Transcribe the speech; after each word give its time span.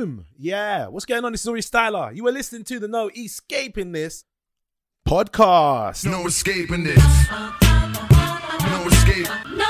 Boom! 0.00 0.24
Yeah, 0.38 0.86
what's 0.86 1.04
going 1.04 1.26
on? 1.26 1.32
This 1.32 1.42
is 1.42 1.46
Aurie 1.46 1.60
Styla. 1.60 2.16
You 2.16 2.26
are 2.26 2.32
listening 2.32 2.64
to 2.64 2.78
the 2.78 2.88
No 2.88 3.10
Escaping 3.14 3.92
This 3.92 4.24
podcast. 5.06 6.06
No 6.06 6.26
escaping 6.26 6.84
this. 6.84 7.04
No 7.30 8.86
escape. 8.86 9.28
No 9.52 9.69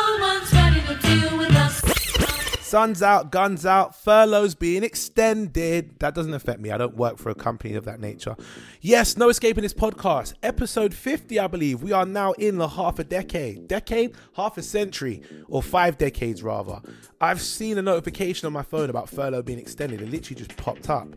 Sun's 2.71 3.03
out, 3.03 3.33
guns 3.33 3.67
out, 3.67 3.97
furloughs 3.97 4.55
being 4.55 4.85
extended. 4.85 5.99
That 5.99 6.15
doesn't 6.15 6.35
affect 6.35 6.61
me. 6.61 6.71
I 6.71 6.79
don't 6.79 6.95
work 6.95 7.19
for 7.19 7.29
a 7.29 7.35
company 7.35 7.75
of 7.75 7.85
that 7.87 7.99
nature. 7.99 8.37
Yes, 8.81 9.17
No 9.17 9.29
Escaping 9.29 9.63
This 9.63 9.75
podcast, 9.75 10.35
episode 10.45 10.95
50, 10.95 11.41
I 11.41 11.49
believe. 11.49 11.83
We 11.83 11.91
are 11.91 12.07
now 12.07 12.31
in 12.35 12.59
the 12.59 12.69
half 12.69 13.01
a 13.01 13.03
decade. 13.03 13.67
Decade? 13.67 14.15
Half 14.37 14.57
a 14.57 14.63
century, 14.63 15.21
or 15.49 15.65
five 15.65 15.99
decades 15.99 16.45
rather. 16.45 16.81
I've 17.21 17.41
seen 17.41 17.77
a 17.77 17.83
notification 17.83 18.47
on 18.47 18.53
my 18.53 18.63
phone 18.63 18.89
about 18.89 19.09
furlough 19.09 19.43
being 19.43 19.59
extended. 19.59 20.01
It 20.01 20.09
literally 20.09 20.41
just 20.41 20.57
popped 20.57 20.89
up. 20.89 21.09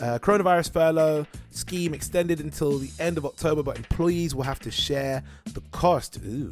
Uh, 0.00 0.18
coronavirus 0.18 0.72
furlough 0.72 1.26
scheme 1.50 1.92
extended 1.92 2.40
until 2.40 2.78
the 2.78 2.90
end 2.98 3.18
of 3.18 3.26
October, 3.26 3.62
but 3.62 3.76
employees 3.76 4.34
will 4.34 4.44
have 4.44 4.60
to 4.60 4.70
share 4.70 5.22
the 5.52 5.60
cost. 5.72 6.18
Ooh. 6.24 6.48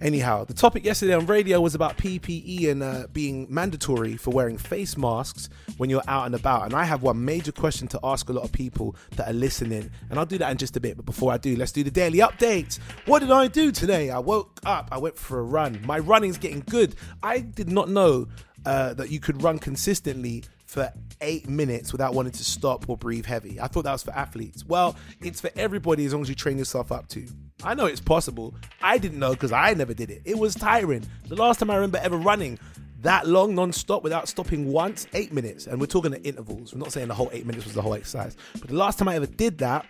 Anyhow, 0.00 0.44
the 0.44 0.52
topic 0.52 0.84
yesterday 0.84 1.14
on 1.14 1.26
radio 1.26 1.60
was 1.60 1.74
about 1.74 1.96
PPE 1.96 2.68
and 2.68 2.82
uh, 2.82 3.06
being 3.12 3.46
mandatory 3.48 4.16
for 4.16 4.30
wearing 4.30 4.58
face 4.58 4.96
masks 4.96 5.48
when 5.76 5.88
you're 5.88 6.02
out 6.08 6.26
and 6.26 6.34
about. 6.34 6.64
And 6.64 6.74
I 6.74 6.84
have 6.84 7.02
one 7.02 7.24
major 7.24 7.52
question 7.52 7.86
to 7.88 8.00
ask 8.02 8.28
a 8.28 8.32
lot 8.32 8.44
of 8.44 8.52
people 8.52 8.96
that 9.12 9.28
are 9.28 9.32
listening. 9.32 9.90
And 10.10 10.18
I'll 10.18 10.26
do 10.26 10.36
that 10.38 10.50
in 10.50 10.58
just 10.58 10.76
a 10.76 10.80
bit. 10.80 10.96
But 10.96 11.06
before 11.06 11.32
I 11.32 11.38
do, 11.38 11.56
let's 11.56 11.72
do 11.72 11.84
the 11.84 11.92
daily 11.92 12.18
updates. 12.18 12.78
What 13.06 13.20
did 13.20 13.30
I 13.30 13.46
do 13.46 13.70
today? 13.70 14.10
I 14.10 14.18
woke 14.18 14.60
up, 14.66 14.88
I 14.90 14.98
went 14.98 15.16
for 15.16 15.38
a 15.38 15.44
run. 15.44 15.80
My 15.86 16.00
running's 16.00 16.38
getting 16.38 16.64
good. 16.68 16.96
I 17.22 17.38
did 17.40 17.70
not 17.70 17.88
know 17.88 18.26
uh, 18.66 18.94
that 18.94 19.10
you 19.10 19.20
could 19.20 19.42
run 19.42 19.58
consistently 19.58 20.44
for 20.74 20.92
eight 21.20 21.48
minutes 21.48 21.92
without 21.92 22.14
wanting 22.14 22.32
to 22.32 22.44
stop 22.44 22.88
or 22.88 22.96
breathe 22.96 23.24
heavy. 23.24 23.60
I 23.60 23.68
thought 23.68 23.84
that 23.84 23.92
was 23.92 24.02
for 24.02 24.10
athletes. 24.10 24.64
Well, 24.66 24.96
it's 25.22 25.40
for 25.40 25.50
everybody 25.56 26.04
as 26.04 26.12
long 26.12 26.22
as 26.22 26.28
you 26.28 26.34
train 26.34 26.58
yourself 26.58 26.92
up 26.92 27.08
to. 27.08 27.26
I 27.62 27.74
know 27.74 27.86
it's 27.86 28.00
possible. 28.00 28.54
I 28.82 28.98
didn't 28.98 29.18
know 29.18 29.30
because 29.30 29.52
I 29.52 29.72
never 29.74 29.94
did 29.94 30.10
it. 30.10 30.22
It 30.24 30.38
was 30.38 30.54
tiring. 30.54 31.06
The 31.28 31.36
last 31.36 31.60
time 31.60 31.70
I 31.70 31.76
remember 31.76 31.98
ever 32.02 32.16
running 32.16 32.58
that 33.02 33.26
long 33.26 33.54
non-stop 33.54 34.02
without 34.02 34.28
stopping 34.28 34.72
once, 34.72 35.06
eight 35.14 35.32
minutes. 35.32 35.66
And 35.66 35.80
we're 35.80 35.86
talking 35.86 36.12
at 36.12 36.26
intervals. 36.26 36.74
We're 36.74 36.80
not 36.80 36.92
saying 36.92 37.08
the 37.08 37.14
whole 37.14 37.30
eight 37.32 37.46
minutes 37.46 37.64
was 37.64 37.74
the 37.74 37.82
whole 37.82 37.94
exercise. 37.94 38.36
But 38.54 38.68
the 38.68 38.76
last 38.76 38.98
time 38.98 39.08
I 39.08 39.14
ever 39.14 39.26
did 39.26 39.58
that, 39.58 39.86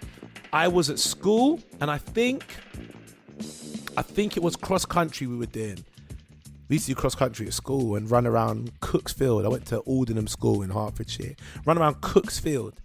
I 0.53 0.69
was 0.69 0.91
at 0.91 0.99
school 0.99 1.61
and 1.81 1.91
I 1.91 1.99
think 1.99 2.45
I 3.97 4.03
think 4.03 4.37
it 4.37 4.43
was 4.43 4.57
cross 4.57 4.85
country 4.85 5.27
we 5.27 5.37
were 5.37 5.47
doing. 5.47 5.85
We 6.69 6.77
used 6.77 6.87
to 6.87 6.93
do 6.93 7.01
cross 7.01 7.15
country 7.15 7.47
at 7.47 7.53
school 7.53 7.97
and 7.97 8.11
run 8.11 8.27
around 8.27 8.81
Cook's 8.81 9.13
Field. 9.13 9.45
I 9.45 9.49
went 9.49 9.67
to 9.67 9.81
Aldenham 9.83 10.29
School 10.29 10.63
in 10.63 10.71
Hertfordshire. 10.71 11.35
Run 11.67 11.77
around 11.77 12.01
Cook's 12.01 12.39
Field. 12.39 12.81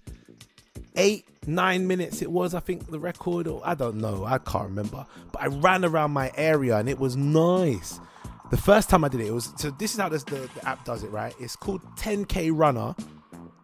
Eight, 0.95 1.25
nine 1.47 1.87
minutes 1.87 2.21
it 2.21 2.29
was, 2.29 2.53
I 2.53 2.59
think, 2.59 2.91
the 2.91 2.99
record, 2.99 3.47
or 3.47 3.61
I 3.63 3.75
don't 3.75 3.97
know, 3.97 4.25
I 4.25 4.37
can't 4.39 4.65
remember. 4.65 5.05
But 5.31 5.41
I 5.41 5.47
ran 5.47 5.85
around 5.85 6.11
my 6.11 6.31
area 6.35 6.77
and 6.77 6.89
it 6.89 6.99
was 6.99 7.15
nice. 7.15 7.99
The 8.51 8.57
first 8.57 8.89
time 8.89 9.03
I 9.03 9.07
did 9.09 9.21
it, 9.21 9.27
it 9.27 9.33
was 9.33 9.53
so 9.57 9.69
this 9.71 9.93
is 9.93 9.99
how 9.99 10.09
this, 10.09 10.23
the, 10.23 10.49
the 10.55 10.67
app 10.67 10.83
does 10.83 11.03
it, 11.03 11.11
right? 11.11 11.33
It's 11.39 11.55
called 11.55 11.81
10K 11.97 12.51
Runner. 12.53 12.95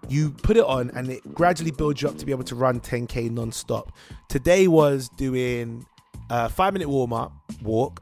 You 0.07 0.29
put 0.31 0.55
it 0.55 0.63
on 0.63 0.91
and 0.91 1.09
it 1.09 1.33
gradually 1.33 1.72
builds 1.72 2.02
you 2.03 2.07
up 2.07 2.17
to 2.19 2.25
be 2.25 2.31
able 2.31 2.44
to 2.45 2.55
run 2.55 2.79
10K 2.79 3.31
non 3.31 3.52
stop. 3.52 3.91
Today 4.29 4.67
was 4.67 5.09
doing 5.09 5.85
a 6.29 6.47
five 6.47 6.73
minute 6.73 6.88
warm 6.88 7.11
up, 7.11 7.33
walk, 7.63 8.02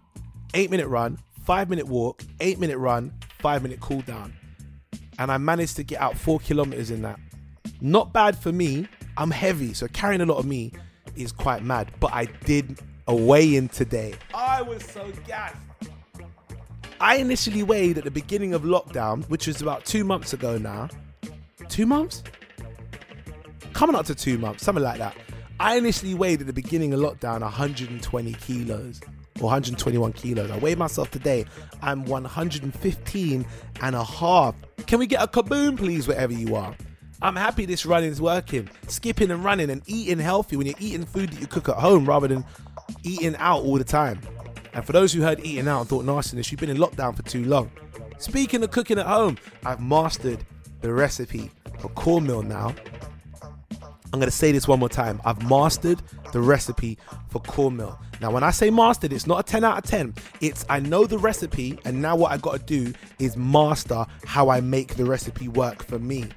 eight 0.53 0.69
minute 0.69 0.87
run, 0.87 1.17
five 1.43 1.69
minute 1.69 1.87
walk, 1.87 2.23
eight 2.39 2.59
minute 2.59 2.77
run, 2.77 3.11
five 3.39 3.63
minute 3.63 3.79
cool 3.79 4.01
down. 4.01 4.33
And 5.19 5.31
I 5.31 5.37
managed 5.37 5.75
to 5.75 5.83
get 5.83 6.01
out 6.01 6.17
four 6.17 6.39
kilometers 6.39 6.89
in 6.89 7.01
that. 7.03 7.19
Not 7.81 8.13
bad 8.13 8.37
for 8.37 8.51
me. 8.51 8.87
I'm 9.17 9.31
heavy, 9.31 9.73
so 9.73 9.87
carrying 9.89 10.21
a 10.21 10.25
lot 10.25 10.37
of 10.37 10.45
me 10.45 10.71
is 11.15 11.31
quite 11.31 11.63
mad. 11.63 11.91
But 11.99 12.13
I 12.13 12.25
did 12.25 12.79
a 13.07 13.15
weigh 13.15 13.55
in 13.55 13.67
today. 13.67 14.15
I 14.33 14.61
was 14.61 14.83
so 14.83 15.11
gassed. 15.27 15.57
I 16.99 17.17
initially 17.17 17.63
weighed 17.63 17.97
at 17.97 18.05
the 18.05 18.11
beginning 18.11 18.53
of 18.53 18.63
lockdown, 18.63 19.29
which 19.29 19.47
was 19.47 19.61
about 19.61 19.85
two 19.85 20.03
months 20.03 20.33
ago 20.33 20.57
now. 20.57 20.87
Two 21.67 21.85
months? 21.85 22.23
Coming 23.73 23.95
up 23.95 24.05
to 24.05 24.15
two 24.15 24.37
months, 24.37 24.63
something 24.63 24.83
like 24.83 24.99
that. 24.99 25.15
I 25.59 25.75
initially 25.75 26.15
weighed 26.15 26.41
at 26.41 26.47
the 26.47 26.53
beginning 26.53 26.93
of 26.93 26.99
lockdown 26.99 27.41
120 27.41 28.33
kilos 28.33 29.01
121 29.43 30.13
kilos. 30.13 30.49
I 30.49 30.57
weighed 30.57 30.77
myself 30.77 31.11
today. 31.11 31.45
I'm 31.81 32.05
115 32.05 33.45
and 33.81 33.95
a 33.95 34.03
half. 34.03 34.55
Can 34.87 34.99
we 34.99 35.07
get 35.07 35.21
a 35.21 35.27
kaboom, 35.27 35.77
please, 35.77 36.07
wherever 36.07 36.33
you 36.33 36.55
are? 36.55 36.75
I'm 37.21 37.35
happy 37.35 37.65
this 37.65 37.85
running 37.85 38.11
is 38.11 38.21
working. 38.21 38.69
Skipping 38.87 39.31
and 39.31 39.43
running 39.43 39.69
and 39.69 39.81
eating 39.85 40.19
healthy 40.19 40.57
when 40.57 40.67
you're 40.67 40.75
eating 40.79 41.05
food 41.05 41.31
that 41.31 41.39
you 41.39 41.47
cook 41.47 41.69
at 41.69 41.75
home 41.75 42.05
rather 42.05 42.27
than 42.27 42.43
eating 43.03 43.35
out 43.37 43.63
all 43.63 43.77
the 43.77 43.83
time. 43.83 44.19
And 44.73 44.83
for 44.83 44.91
those 44.91 45.13
who 45.13 45.21
heard 45.21 45.39
eating 45.45 45.67
out 45.67 45.81
and 45.81 45.89
thought 45.89 46.05
nastiness, 46.05 46.51
you've 46.51 46.59
been 46.59 46.69
in 46.69 46.77
lockdown 46.77 47.15
for 47.15 47.23
too 47.23 47.45
long. 47.45 47.71
Speaking 48.17 48.63
of 48.63 48.71
cooking 48.71 48.99
at 48.99 49.05
home, 49.05 49.37
I've 49.65 49.81
mastered 49.81 50.43
the 50.81 50.91
recipe 50.91 51.51
for 51.79 51.89
cornmeal 51.89 52.41
now. 52.41 52.75
I'm 54.11 54.19
to 54.19 54.31
say 54.31 54.51
this 54.51 54.67
one 54.67 54.79
more 54.79 54.89
time. 54.89 55.21
I've 55.25 55.49
mastered 55.49 56.01
the 56.33 56.41
recipe 56.41 56.97
for 57.29 57.39
cornmeal. 57.39 57.99
Now, 58.23 58.31
when 58.31 58.41
I 58.41 58.51
say 58.51 58.69
mastered, 58.69 59.11
it's 59.11 59.27
not 59.27 59.41
a 59.41 59.43
10 59.43 59.65
out 59.65 59.77
of 59.79 59.83
10. 59.83 60.13
It's 60.39 60.65
I 60.69 60.79
know 60.79 61.05
the 61.05 61.17
recipe, 61.17 61.77
and 61.83 62.01
now 62.01 62.15
what 62.15 62.31
I 62.31 62.37
got 62.37 62.57
to 62.57 62.65
do 62.65 62.93
is 63.19 63.35
master 63.35 64.05
how 64.25 64.47
I 64.47 64.61
make 64.61 64.95
the 64.95 65.03
recipe 65.03 65.49
work 65.49 65.83
for 65.83 65.99
me. 65.99 66.29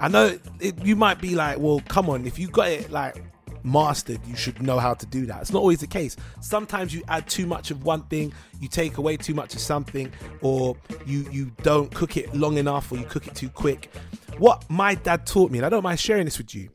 I 0.00 0.08
know 0.08 0.38
it, 0.60 0.84
you 0.84 0.96
might 0.96 1.18
be 1.18 1.34
like, 1.34 1.60
well, 1.60 1.80
come 1.88 2.10
on, 2.10 2.26
if 2.26 2.38
you 2.38 2.48
got 2.48 2.68
it 2.68 2.90
like 2.90 3.24
mastered, 3.62 4.20
you 4.26 4.36
should 4.36 4.60
know 4.60 4.78
how 4.78 4.92
to 4.92 5.06
do 5.06 5.24
that. 5.24 5.40
It's 5.40 5.50
not 5.50 5.60
always 5.60 5.80
the 5.80 5.86
case. 5.86 6.14
Sometimes 6.42 6.94
you 6.94 7.02
add 7.08 7.26
too 7.26 7.46
much 7.46 7.70
of 7.70 7.84
one 7.84 8.02
thing, 8.08 8.30
you 8.60 8.68
take 8.68 8.98
away 8.98 9.16
too 9.16 9.32
much 9.32 9.54
of 9.54 9.60
something, 9.60 10.12
or 10.42 10.76
you 11.06 11.26
you 11.30 11.50
don't 11.62 11.90
cook 11.94 12.18
it 12.18 12.34
long 12.34 12.58
enough, 12.58 12.92
or 12.92 12.98
you 12.98 13.06
cook 13.06 13.26
it 13.26 13.34
too 13.34 13.48
quick. 13.48 13.90
What 14.36 14.62
my 14.68 14.94
dad 14.94 15.24
taught 15.24 15.50
me, 15.50 15.58
and 15.58 15.64
I 15.64 15.70
don't 15.70 15.82
mind 15.82 16.00
sharing 16.00 16.26
this 16.26 16.36
with 16.36 16.54
you, 16.54 16.68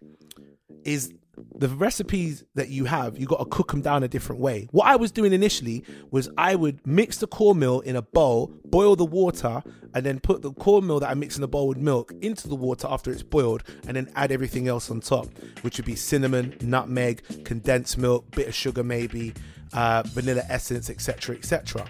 is 0.84 1.14
the 1.64 1.70
recipes 1.70 2.44
that 2.56 2.68
you 2.68 2.84
have, 2.84 3.18
you 3.18 3.26
got 3.26 3.40
to 3.40 3.46
cook 3.46 3.72
them 3.72 3.80
down 3.80 4.04
a 4.04 4.08
different 4.10 4.42
way. 4.42 4.68
What 4.72 4.86
I 4.86 4.98
was 4.98 5.14
doing 5.14 5.32
initially 5.32 5.86
was 6.12 6.30
I 6.38 6.56
would 6.56 6.86
mix 6.86 7.20
the 7.20 7.28
cornmeal 7.28 7.80
in 7.80 7.96
a 7.96 8.02
bowl, 8.02 8.52
boil 8.66 8.98
the 8.98 9.06
water, 9.06 9.64
and 9.94 10.06
then 10.06 10.20
put 10.20 10.42
the 10.42 10.52
cornmeal 10.52 11.00
that 11.00 11.10
I 11.10 11.14
mix 11.14 11.36
in 11.36 11.42
the 11.42 11.48
bowl 11.48 11.70
with 11.70 11.78
milk 11.78 12.12
into 12.22 12.50
the 12.50 12.56
water 12.56 12.86
after 12.92 13.14
it's 13.14 13.24
boiled, 13.24 13.64
and 13.88 13.96
then 13.96 14.12
add 14.14 14.34
everything 14.34 14.68
else 14.68 14.92
on 14.92 15.00
top, 15.00 15.30
which 15.62 15.78
would 15.78 15.86
be 15.86 15.96
cinnamon, 15.96 16.54
nutmeg, 16.60 17.46
condensed 17.46 17.98
milk, 17.98 18.30
bit 18.32 18.50
of 18.50 18.54
sugar 18.54 18.84
maybe, 18.84 19.34
uh, 19.72 20.04
vanilla 20.08 20.44
essence, 20.50 20.90
etc., 20.90 21.38
etc. 21.38 21.86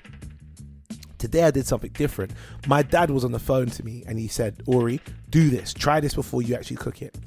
Today 1.18 1.46
I 1.46 1.50
did 1.50 1.66
something 1.66 1.92
different. 1.94 2.32
My 2.68 2.84
dad 2.84 3.10
was 3.10 3.26
on 3.26 3.32
the 3.32 3.40
phone 3.40 3.72
to 3.72 3.84
me 3.84 4.04
and 4.06 4.20
he 4.20 4.28
said, 4.28 4.62
Aurie, 4.68 5.00
do 5.32 5.50
this. 5.50 5.74
Try 5.74 6.00
this 6.00 6.14
before 6.14 6.44
you 6.44 6.54
actually 6.54 6.78
cook 6.78 7.02
it. 7.02 7.18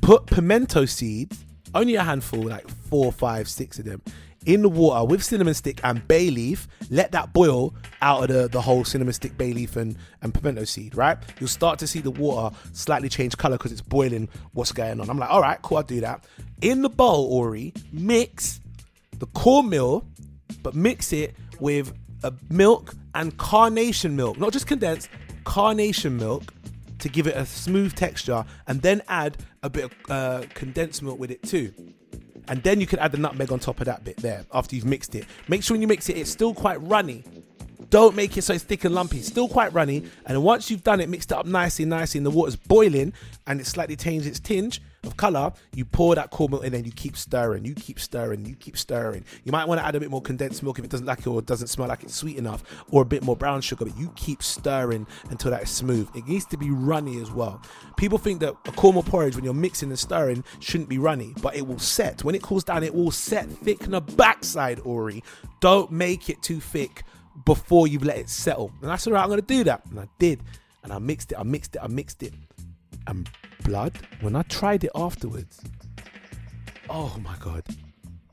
Put 0.00 0.24
pimento 0.24 0.86
seeds, 0.86 1.44
only 1.74 1.94
a 1.96 2.02
handful, 2.02 2.42
like 2.42 2.68
four, 2.68 3.12
five, 3.12 3.48
six 3.48 3.78
of 3.78 3.84
them, 3.84 4.02
in 4.46 4.62
the 4.62 4.68
water 4.68 5.04
with 5.04 5.22
cinnamon 5.22 5.54
stick 5.54 5.80
and 5.84 6.06
bay 6.06 6.30
leaf. 6.30 6.68
Let 6.90 7.12
that 7.12 7.32
boil 7.32 7.74
out 8.02 8.24
of 8.24 8.28
the, 8.28 8.48
the 8.48 8.60
whole 8.60 8.84
cinnamon 8.84 9.14
stick, 9.14 9.36
bay 9.36 9.52
leaf, 9.52 9.76
and, 9.76 9.96
and 10.22 10.34
pimento 10.34 10.64
seed, 10.64 10.94
right? 10.94 11.18
You'll 11.40 11.48
start 11.48 11.78
to 11.80 11.86
see 11.86 12.00
the 12.00 12.10
water 12.10 12.54
slightly 12.72 13.08
change 13.08 13.36
color 13.36 13.56
because 13.56 13.72
it's 13.72 13.80
boiling 13.80 14.28
what's 14.52 14.72
going 14.72 15.00
on. 15.00 15.08
I'm 15.08 15.18
like, 15.18 15.30
all 15.30 15.40
right, 15.40 15.60
cool, 15.62 15.78
I'll 15.78 15.82
do 15.82 16.00
that. 16.02 16.24
In 16.60 16.82
the 16.82 16.90
bowl, 16.90 17.32
Aurie, 17.32 17.74
mix 17.92 18.60
the 19.18 19.26
cornmeal, 19.26 20.06
but 20.62 20.74
mix 20.74 21.12
it 21.12 21.34
with 21.60 21.92
a 22.22 22.32
milk 22.50 22.94
and 23.14 23.36
carnation 23.36 24.16
milk, 24.16 24.38
not 24.38 24.52
just 24.52 24.66
condensed, 24.66 25.08
carnation 25.44 26.16
milk 26.16 26.52
to 27.04 27.10
give 27.10 27.26
it 27.26 27.36
a 27.36 27.44
smooth 27.44 27.94
texture, 27.94 28.46
and 28.66 28.80
then 28.80 29.02
add 29.08 29.36
a 29.62 29.68
bit 29.68 29.84
of 29.84 29.92
uh, 30.08 30.42
condensed 30.54 31.02
milk 31.02 31.18
with 31.18 31.30
it 31.30 31.42
too. 31.42 31.70
And 32.48 32.62
then 32.62 32.80
you 32.80 32.86
can 32.86 32.98
add 32.98 33.12
the 33.12 33.18
nutmeg 33.18 33.52
on 33.52 33.58
top 33.58 33.80
of 33.80 33.84
that 33.86 34.04
bit 34.04 34.16
there 34.16 34.46
after 34.54 34.74
you've 34.74 34.86
mixed 34.86 35.14
it. 35.14 35.26
Make 35.46 35.62
sure 35.62 35.74
when 35.74 35.82
you 35.82 35.86
mix 35.86 36.08
it, 36.08 36.16
it's 36.16 36.30
still 36.30 36.54
quite 36.54 36.80
runny. 36.82 37.22
Don't 37.90 38.16
make 38.16 38.38
it 38.38 38.42
so 38.42 38.54
it's 38.54 38.64
thick 38.64 38.84
and 38.84 38.94
lumpy. 38.94 39.18
It's 39.18 39.28
still 39.28 39.48
quite 39.48 39.72
runny. 39.74 40.04
And 40.24 40.42
once 40.42 40.70
you've 40.70 40.82
done 40.82 41.00
it, 41.00 41.10
mixed 41.10 41.30
it 41.30 41.36
up 41.36 41.44
nicely, 41.44 41.84
nicely, 41.84 42.18
and 42.18 42.26
the 42.26 42.30
water's 42.30 42.56
boiling 42.56 43.12
and 43.46 43.60
it 43.60 43.66
slightly 43.66 43.96
changed 43.96 44.26
its 44.26 44.40
tinge 44.40 44.80
color, 45.16 45.52
you 45.74 45.84
pour 45.84 46.14
that 46.14 46.30
corn 46.30 46.50
milk 46.50 46.64
in 46.64 46.74
and 46.74 46.84
you 46.86 46.92
keep 46.92 47.16
stirring. 47.16 47.64
You 47.64 47.74
keep 47.74 47.98
stirring. 47.98 48.44
You 48.46 48.54
keep 48.54 48.76
stirring. 48.76 49.24
You 49.44 49.52
might 49.52 49.66
want 49.66 49.80
to 49.80 49.86
add 49.86 49.94
a 49.94 50.00
bit 50.00 50.10
more 50.10 50.22
condensed 50.22 50.62
milk 50.62 50.78
if 50.78 50.84
it 50.84 50.90
doesn't 50.90 51.06
like 51.06 51.20
it 51.20 51.26
or 51.26 51.42
doesn't 51.42 51.68
smell 51.68 51.88
like 51.88 52.02
it's 52.02 52.14
sweet 52.14 52.36
enough, 52.36 52.62
or 52.90 53.02
a 53.02 53.04
bit 53.04 53.22
more 53.22 53.36
brown 53.36 53.60
sugar, 53.60 53.84
but 53.84 53.96
you 53.98 54.12
keep 54.16 54.42
stirring 54.42 55.06
until 55.30 55.50
that 55.50 55.62
is 55.62 55.70
smooth. 55.70 56.08
It 56.14 56.26
needs 56.26 56.46
to 56.46 56.56
be 56.56 56.70
runny 56.70 57.20
as 57.20 57.30
well. 57.30 57.60
People 57.96 58.18
think 58.18 58.40
that 58.40 58.54
a 58.66 58.72
cornmeal 58.72 59.02
porridge, 59.02 59.36
when 59.36 59.44
you're 59.44 59.54
mixing 59.54 59.90
and 59.90 59.98
stirring, 59.98 60.44
shouldn't 60.60 60.88
be 60.88 60.98
runny, 60.98 61.34
but 61.40 61.56
it 61.56 61.66
will 61.66 61.78
set. 61.78 62.24
When 62.24 62.34
it 62.34 62.42
cools 62.42 62.64
down, 62.64 62.82
it 62.82 62.94
will 62.94 63.10
set 63.10 63.48
thick 63.48 63.84
on 63.84 63.90
the 63.90 64.00
backside, 64.00 64.80
Aurie. 64.80 65.22
Don't 65.60 65.90
make 65.90 66.28
it 66.28 66.42
too 66.42 66.60
thick 66.60 67.04
before 67.44 67.88
you've 67.88 68.04
let 68.04 68.18
it 68.18 68.28
settle. 68.28 68.72
And 68.82 68.92
I 68.92 68.96
said, 68.96 69.12
I'm 69.12 69.28
going 69.28 69.40
to 69.40 69.46
do 69.46 69.64
that. 69.64 69.84
And 69.90 70.00
I 70.00 70.08
did. 70.18 70.40
and 70.84 70.92
I 70.92 70.98
mixed 70.98 71.32
it, 71.32 71.38
I 71.38 71.42
mixed 71.42 71.74
it, 71.74 71.82
I 71.82 71.88
mixed 71.88 72.22
it. 72.22 72.32
And 73.06 73.28
blood, 73.64 73.98
when 74.20 74.36
I 74.36 74.42
tried 74.42 74.84
it 74.84 74.90
afterwards, 74.94 75.62
oh 76.88 77.16
my 77.22 77.36
god. 77.40 77.64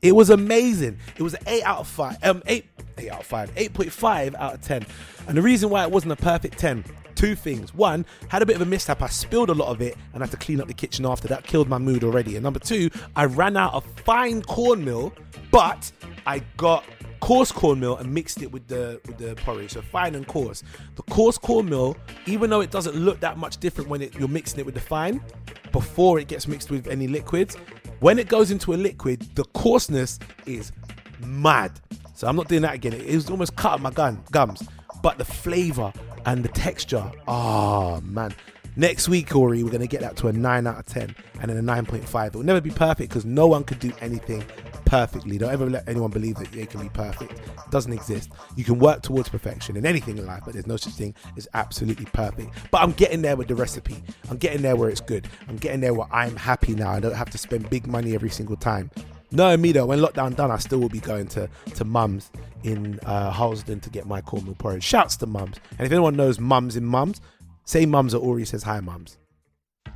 It 0.00 0.16
was 0.16 0.30
amazing. 0.30 0.98
It 1.16 1.22
was 1.22 1.34
an 1.34 1.42
8 1.46 1.62
out 1.62 1.78
of 1.78 1.86
5. 1.88 2.18
Um 2.24 2.42
8 2.46 2.64
8 2.98 3.10
out 3.10 3.20
of 3.20 3.26
5. 3.26 3.54
8.5 3.54 4.34
out 4.34 4.54
of 4.54 4.60
10. 4.62 4.86
And 5.28 5.36
the 5.36 5.42
reason 5.42 5.70
why 5.70 5.84
it 5.84 5.90
wasn't 5.90 6.12
a 6.12 6.16
perfect 6.16 6.58
10, 6.58 6.84
two 7.22 7.36
things. 7.36 7.72
One, 7.72 8.04
had 8.26 8.42
a 8.42 8.46
bit 8.46 8.56
of 8.56 8.62
a 8.62 8.66
mishap. 8.66 9.00
I 9.00 9.06
spilled 9.06 9.48
a 9.48 9.54
lot 9.54 9.68
of 9.68 9.80
it 9.80 9.96
and 10.12 10.24
had 10.24 10.32
to 10.32 10.36
clean 10.36 10.60
up 10.60 10.66
the 10.66 10.74
kitchen 10.74 11.06
after 11.06 11.28
that. 11.28 11.44
Killed 11.44 11.68
my 11.68 11.78
mood 11.78 12.02
already. 12.02 12.34
And 12.34 12.42
number 12.42 12.58
two, 12.58 12.90
I 13.14 13.26
ran 13.26 13.56
out 13.56 13.74
of 13.74 13.84
fine 14.00 14.42
cornmeal, 14.42 15.12
but 15.52 15.92
I 16.26 16.40
got 16.56 16.84
coarse 17.20 17.52
cornmeal 17.52 17.96
and 17.98 18.12
mixed 18.12 18.42
it 18.42 18.50
with 18.50 18.66
the 18.66 19.00
with 19.06 19.18
the 19.18 19.36
porridge. 19.36 19.70
So 19.70 19.82
fine 19.82 20.16
and 20.16 20.26
coarse. 20.26 20.64
The 20.96 21.04
coarse 21.04 21.38
cornmeal, 21.38 21.96
even 22.26 22.50
though 22.50 22.60
it 22.60 22.72
doesn't 22.72 22.96
look 22.96 23.20
that 23.20 23.38
much 23.38 23.58
different 23.58 23.88
when 23.88 24.02
it, 24.02 24.16
you're 24.16 24.26
mixing 24.26 24.58
it 24.58 24.66
with 24.66 24.74
the 24.74 24.80
fine, 24.80 25.22
before 25.70 26.18
it 26.18 26.26
gets 26.26 26.48
mixed 26.48 26.72
with 26.72 26.88
any 26.88 27.06
liquids, 27.06 27.54
when 28.00 28.18
it 28.18 28.28
goes 28.28 28.50
into 28.50 28.74
a 28.74 28.78
liquid, 28.88 29.20
the 29.36 29.44
coarseness 29.54 30.18
is 30.44 30.72
mad. 31.20 31.70
So 32.14 32.26
I'm 32.26 32.34
not 32.34 32.48
doing 32.48 32.62
that 32.62 32.74
again. 32.74 32.94
It 32.94 33.14
was 33.14 33.30
almost 33.30 33.54
cut 33.54 33.80
my 33.80 33.92
gun 33.92 34.24
gums, 34.32 34.68
but 35.04 35.18
the 35.18 35.24
flavor 35.24 35.92
and 36.26 36.44
the 36.44 36.48
texture, 36.48 37.10
oh 37.28 38.00
man. 38.02 38.34
Next 38.74 39.06
week, 39.06 39.34
Aurie, 39.34 39.62
we're 39.62 39.70
gonna 39.70 39.86
get 39.86 40.00
that 40.00 40.16
to 40.16 40.28
a 40.28 40.32
nine 40.32 40.66
out 40.66 40.78
of 40.78 40.86
ten, 40.86 41.14
and 41.40 41.50
then 41.50 41.58
a 41.58 41.62
nine 41.62 41.84
point 41.84 42.08
five. 42.08 42.34
It 42.34 42.38
will 42.38 42.44
never 42.44 42.60
be 42.60 42.70
perfect 42.70 43.10
because 43.10 43.26
no 43.26 43.46
one 43.46 43.64
could 43.64 43.78
do 43.78 43.92
anything 44.00 44.42
perfectly. 44.86 45.36
Don't 45.36 45.52
ever 45.52 45.68
let 45.68 45.86
anyone 45.86 46.10
believe 46.10 46.36
that 46.36 46.52
they 46.52 46.64
can 46.64 46.80
be 46.80 46.88
perfect. 46.88 47.32
It 47.32 47.70
doesn't 47.70 47.92
exist. 47.92 48.30
You 48.56 48.64
can 48.64 48.78
work 48.78 49.02
towards 49.02 49.28
perfection 49.28 49.76
in 49.76 49.84
anything 49.84 50.16
in 50.16 50.26
life, 50.26 50.42
but 50.44 50.54
there's 50.54 50.66
no 50.66 50.76
such 50.76 50.94
thing 50.94 51.14
as 51.36 51.46
absolutely 51.52 52.06
perfect. 52.06 52.50
But 52.70 52.82
I'm 52.82 52.92
getting 52.92 53.20
there 53.20 53.36
with 53.36 53.48
the 53.48 53.54
recipe. 53.54 54.02
I'm 54.30 54.38
getting 54.38 54.62
there 54.62 54.76
where 54.76 54.88
it's 54.88 55.00
good. 55.02 55.28
I'm 55.48 55.56
getting 55.56 55.80
there 55.80 55.92
where 55.92 56.08
I'm 56.10 56.36
happy 56.36 56.74
now. 56.74 56.90
I 56.90 57.00
don't 57.00 57.14
have 57.14 57.30
to 57.30 57.38
spend 57.38 57.68
big 57.68 57.86
money 57.86 58.14
every 58.14 58.30
single 58.30 58.56
time. 58.56 58.90
No, 59.32 59.56
me 59.56 59.72
though. 59.72 59.86
When 59.86 59.98
lockdown 59.98 60.36
done, 60.36 60.50
I 60.50 60.58
still 60.58 60.78
will 60.78 60.88
be 60.88 61.00
going 61.00 61.26
to 61.28 61.48
to 61.74 61.84
Mums 61.84 62.30
in 62.62 63.00
uh, 63.00 63.30
Harlesden 63.30 63.80
to 63.80 63.90
get 63.90 64.06
my 64.06 64.20
cornmeal 64.20 64.54
porridge. 64.54 64.84
Shouts 64.84 65.16
to 65.18 65.26
Mums. 65.26 65.56
And 65.78 65.86
if 65.86 65.92
anyone 65.92 66.16
knows 66.16 66.38
Mums 66.38 66.76
in 66.76 66.84
Mums, 66.84 67.20
say 67.64 67.86
Mums 67.86 68.14
or 68.14 68.22
Aurie 68.22 68.46
says 68.46 68.62
hi, 68.62 68.80
Mums. 68.80 69.18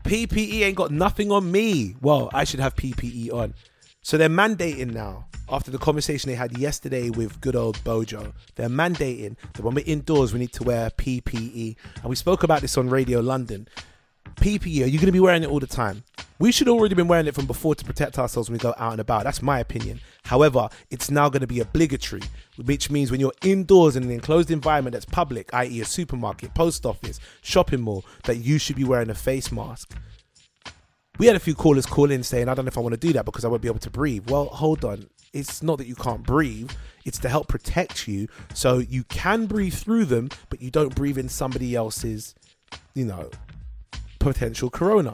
PPE 0.05 0.63
ain't 0.63 0.77
got 0.77 0.91
nothing 0.91 1.31
on 1.31 1.51
me. 1.51 1.97
Well, 2.01 2.31
I 2.33 2.45
should 2.45 2.61
have 2.61 2.75
PPE 2.77 3.33
on. 3.33 3.55
So 4.03 4.17
they're 4.17 4.29
mandating 4.29 4.93
now, 4.93 5.27
after 5.49 5.71
the 5.71 5.79
conversation 5.79 6.31
they 6.31 6.37
had 6.37 6.57
yesterday 6.57 7.11
with 7.11 7.41
good 7.41 7.57
old 7.57 7.83
Bojo, 7.83 8.33
they're 8.55 8.69
mandating 8.69 9.37
that 9.55 9.63
when 9.63 9.75
we're 9.75 9.85
indoors, 9.85 10.33
we 10.33 10.39
need 10.39 10.53
to 10.53 10.63
wear 10.63 10.91
PPE. 10.91 11.77
And 11.97 12.05
we 12.05 12.15
spoke 12.15 12.45
about 12.45 12.61
this 12.61 12.79
on 12.79 12.89
Radio 12.89 13.21
London. 13.21 13.69
PPE, 14.37 14.85
are 14.85 14.87
you 14.87 14.99
going 14.99 15.07
to 15.07 15.13
be 15.13 15.21
wearing 15.21 15.43
it 15.43 15.51
all 15.51 15.61
the 15.61 15.67
time? 15.67 16.05
We 16.39 16.53
should 16.53 16.69
already 16.69 16.95
been 16.95 17.09
wearing 17.09 17.27
it 17.27 17.35
from 17.35 17.47
before 17.47 17.75
to 17.75 17.85
protect 17.85 18.19
ourselves 18.19 18.51
when 18.51 18.55
we 18.55 18.63
go 18.63 18.75
out 18.77 18.93
and 18.93 19.01
about. 19.01 19.25
That's 19.25 19.41
my 19.41 19.61
opinion. 19.61 20.01
However, 20.25 20.69
it's 20.91 21.11
now 21.11 21.31
going 21.31 21.41
to 21.41 21.47
be 21.47 21.61
obligatory, 21.61 22.23
which 22.63 22.91
means 22.91 23.11
when 23.11 23.21
you're 23.21 23.33
indoors 23.43 23.97
in 23.97 24.03
an 24.03 24.11
enclosed 24.11 24.51
environment 24.51 24.93
that's 24.93 25.07
public, 25.07 25.53
i.e., 25.55 25.81
a 25.81 25.85
supermarket, 25.85 26.53
post 26.53 26.85
office, 26.85 27.19
shopping 27.41 27.81
mall, 27.81 28.05
that 28.25 28.37
you 28.37 28.59
should 28.59 28.77
be 28.77 28.85
wearing 28.85 29.09
a 29.09 29.15
face 29.15 29.51
mask. 29.51 29.97
We 31.19 31.27
had 31.27 31.37
a 31.37 31.41
few 31.41 31.55
callers 31.55 31.87
call 31.87 32.11
in 32.11 32.23
saying, 32.23 32.51
I 32.51 32.55
don't 32.55 32.67
know 32.67 32.69
if 32.69 32.77
I 32.77 32.83
want 32.83 32.93
to 32.93 33.01
do 33.01 33.15
that 33.15 33.25
because 33.25 33.47
I 33.47 33.49
won't 33.49 33.63
be 33.63 33.69
able 33.69 33.79
to 33.79 33.91
breathe. 33.91 34.29
Well, 34.29 34.47
hold 34.47 34.85
on. 34.85 35.09
It's 35.33 35.63
not 35.63 35.79
that 35.79 35.87
you 35.87 35.95
can't 35.95 36.23
breathe, 36.23 36.71
it's 37.05 37.19
to 37.19 37.29
help 37.29 37.49
protect 37.49 38.09
you 38.09 38.29
so 38.55 38.79
you 38.79 39.05
can 39.05 39.47
breathe 39.47 39.75
through 39.75 40.07
them, 40.07 40.31
but 40.51 40.63
you 40.63 40.71
don't 40.71 40.95
breathe 40.95 41.19
in 41.19 41.29
somebody 41.29 41.75
else's, 41.75 42.35
you 42.95 43.05
know, 43.05 43.31
potential 44.33 44.69
corona. 44.69 45.13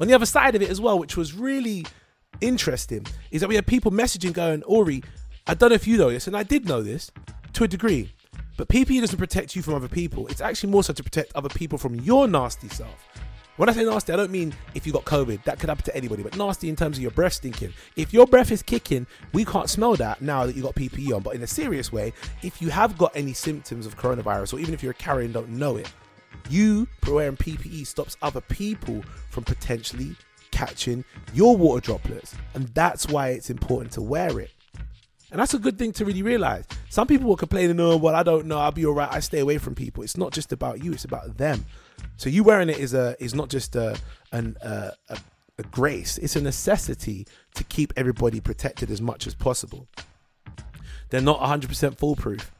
On 0.00 0.08
the 0.08 0.14
other 0.14 0.24
side 0.24 0.54
of 0.54 0.62
it 0.62 0.70
as 0.70 0.80
well, 0.80 0.98
which 0.98 1.14
was 1.14 1.34
really 1.34 1.84
interesting, 2.40 3.06
is 3.30 3.42
that 3.42 3.48
we 3.48 3.54
had 3.54 3.66
people 3.66 3.92
messaging 3.92 4.32
going, 4.32 4.62
Aurie, 4.62 5.04
I 5.46 5.52
don't 5.52 5.68
know 5.68 5.74
if 5.74 5.86
you 5.86 5.98
know 5.98 6.10
this, 6.10 6.26
and 6.26 6.34
I 6.34 6.42
did 6.42 6.66
know 6.66 6.82
this 6.82 7.10
to 7.52 7.64
a 7.64 7.68
degree, 7.68 8.12
but 8.56 8.68
PPE 8.68 9.00
doesn't 9.00 9.18
protect 9.18 9.56
you 9.56 9.62
from 9.62 9.74
other 9.74 9.88
people. 9.88 10.26
It's 10.28 10.40
actually 10.40 10.70
more 10.70 10.82
so 10.82 10.94
to 10.94 11.02
protect 11.02 11.34
other 11.34 11.50
people 11.50 11.76
from 11.76 11.96
your 11.96 12.26
nasty 12.26 12.68
self. 12.68 13.06
When 13.56 13.68
I 13.68 13.72
say 13.72 13.84
nasty, 13.84 14.12
I 14.12 14.16
don't 14.16 14.30
mean 14.30 14.54
if 14.74 14.86
you 14.86 14.92
got 14.92 15.04
COVID, 15.04 15.44
that 15.44 15.58
could 15.58 15.68
happen 15.68 15.84
to 15.84 15.96
anybody, 15.96 16.22
but 16.22 16.36
nasty 16.36 16.70
in 16.70 16.76
terms 16.76 16.96
of 16.96 17.02
your 17.02 17.10
breath 17.10 17.34
stinking. 17.34 17.74
If 17.94 18.12
your 18.12 18.26
breath 18.26 18.50
is 18.50 18.62
kicking, 18.62 19.06
we 19.34 19.44
can't 19.44 19.68
smell 19.68 19.96
that 19.96 20.22
now 20.22 20.46
that 20.46 20.56
you 20.56 20.62
got 20.62 20.74
PPE 20.74 21.14
on. 21.14 21.22
But 21.22 21.34
in 21.34 21.42
a 21.42 21.46
serious 21.46 21.92
way, 21.92 22.14
if 22.42 22.60
you 22.62 22.70
have 22.70 22.96
got 22.96 23.12
any 23.14 23.34
symptoms 23.34 23.84
of 23.84 23.98
coronavirus, 23.98 24.54
or 24.54 24.60
even 24.60 24.72
if 24.72 24.82
you're 24.82 24.92
a 24.92 24.94
carrier 24.94 25.26
and 25.26 25.34
don't 25.34 25.50
know 25.50 25.76
it, 25.76 25.90
you 26.50 26.88
wearing 27.06 27.36
PPE 27.36 27.86
stops 27.86 28.16
other 28.22 28.40
people 28.40 29.02
from 29.30 29.44
potentially 29.44 30.16
catching 30.50 31.04
your 31.34 31.56
water 31.56 31.80
droplets. 31.80 32.34
And 32.54 32.68
that's 32.68 33.06
why 33.08 33.30
it's 33.30 33.50
important 33.50 33.92
to 33.92 34.02
wear 34.02 34.40
it. 34.40 34.50
And 35.30 35.40
that's 35.40 35.54
a 35.54 35.58
good 35.58 35.78
thing 35.78 35.92
to 35.92 36.04
really 36.04 36.22
realize. 36.22 36.64
Some 36.88 37.06
people 37.06 37.28
were 37.28 37.36
complaining, 37.36 37.78
oh, 37.80 37.96
well, 37.96 38.14
I 38.14 38.22
don't 38.22 38.46
know, 38.46 38.58
I'll 38.58 38.72
be 38.72 38.86
all 38.86 38.94
right, 38.94 39.12
I 39.12 39.20
stay 39.20 39.40
away 39.40 39.58
from 39.58 39.74
people. 39.74 40.02
It's 40.02 40.16
not 40.16 40.32
just 40.32 40.52
about 40.52 40.82
you, 40.82 40.92
it's 40.92 41.04
about 41.04 41.36
them. 41.36 41.66
So 42.16 42.30
you 42.30 42.44
wearing 42.44 42.68
it 42.68 42.78
is 42.78 42.94
a 42.94 43.16
is 43.22 43.34
not 43.34 43.48
just 43.48 43.76
a 43.76 43.98
an 44.32 44.56
uh, 44.62 44.92
a, 45.08 45.18
a 45.58 45.62
grace, 45.64 46.18
it's 46.18 46.36
a 46.36 46.40
necessity 46.40 47.26
to 47.54 47.64
keep 47.64 47.92
everybody 47.96 48.40
protected 48.40 48.90
as 48.90 49.02
much 49.02 49.26
as 49.26 49.34
possible. 49.34 49.88
They're 51.10 51.20
not 51.20 51.40
100% 51.40 51.98
foolproof, 51.98 52.50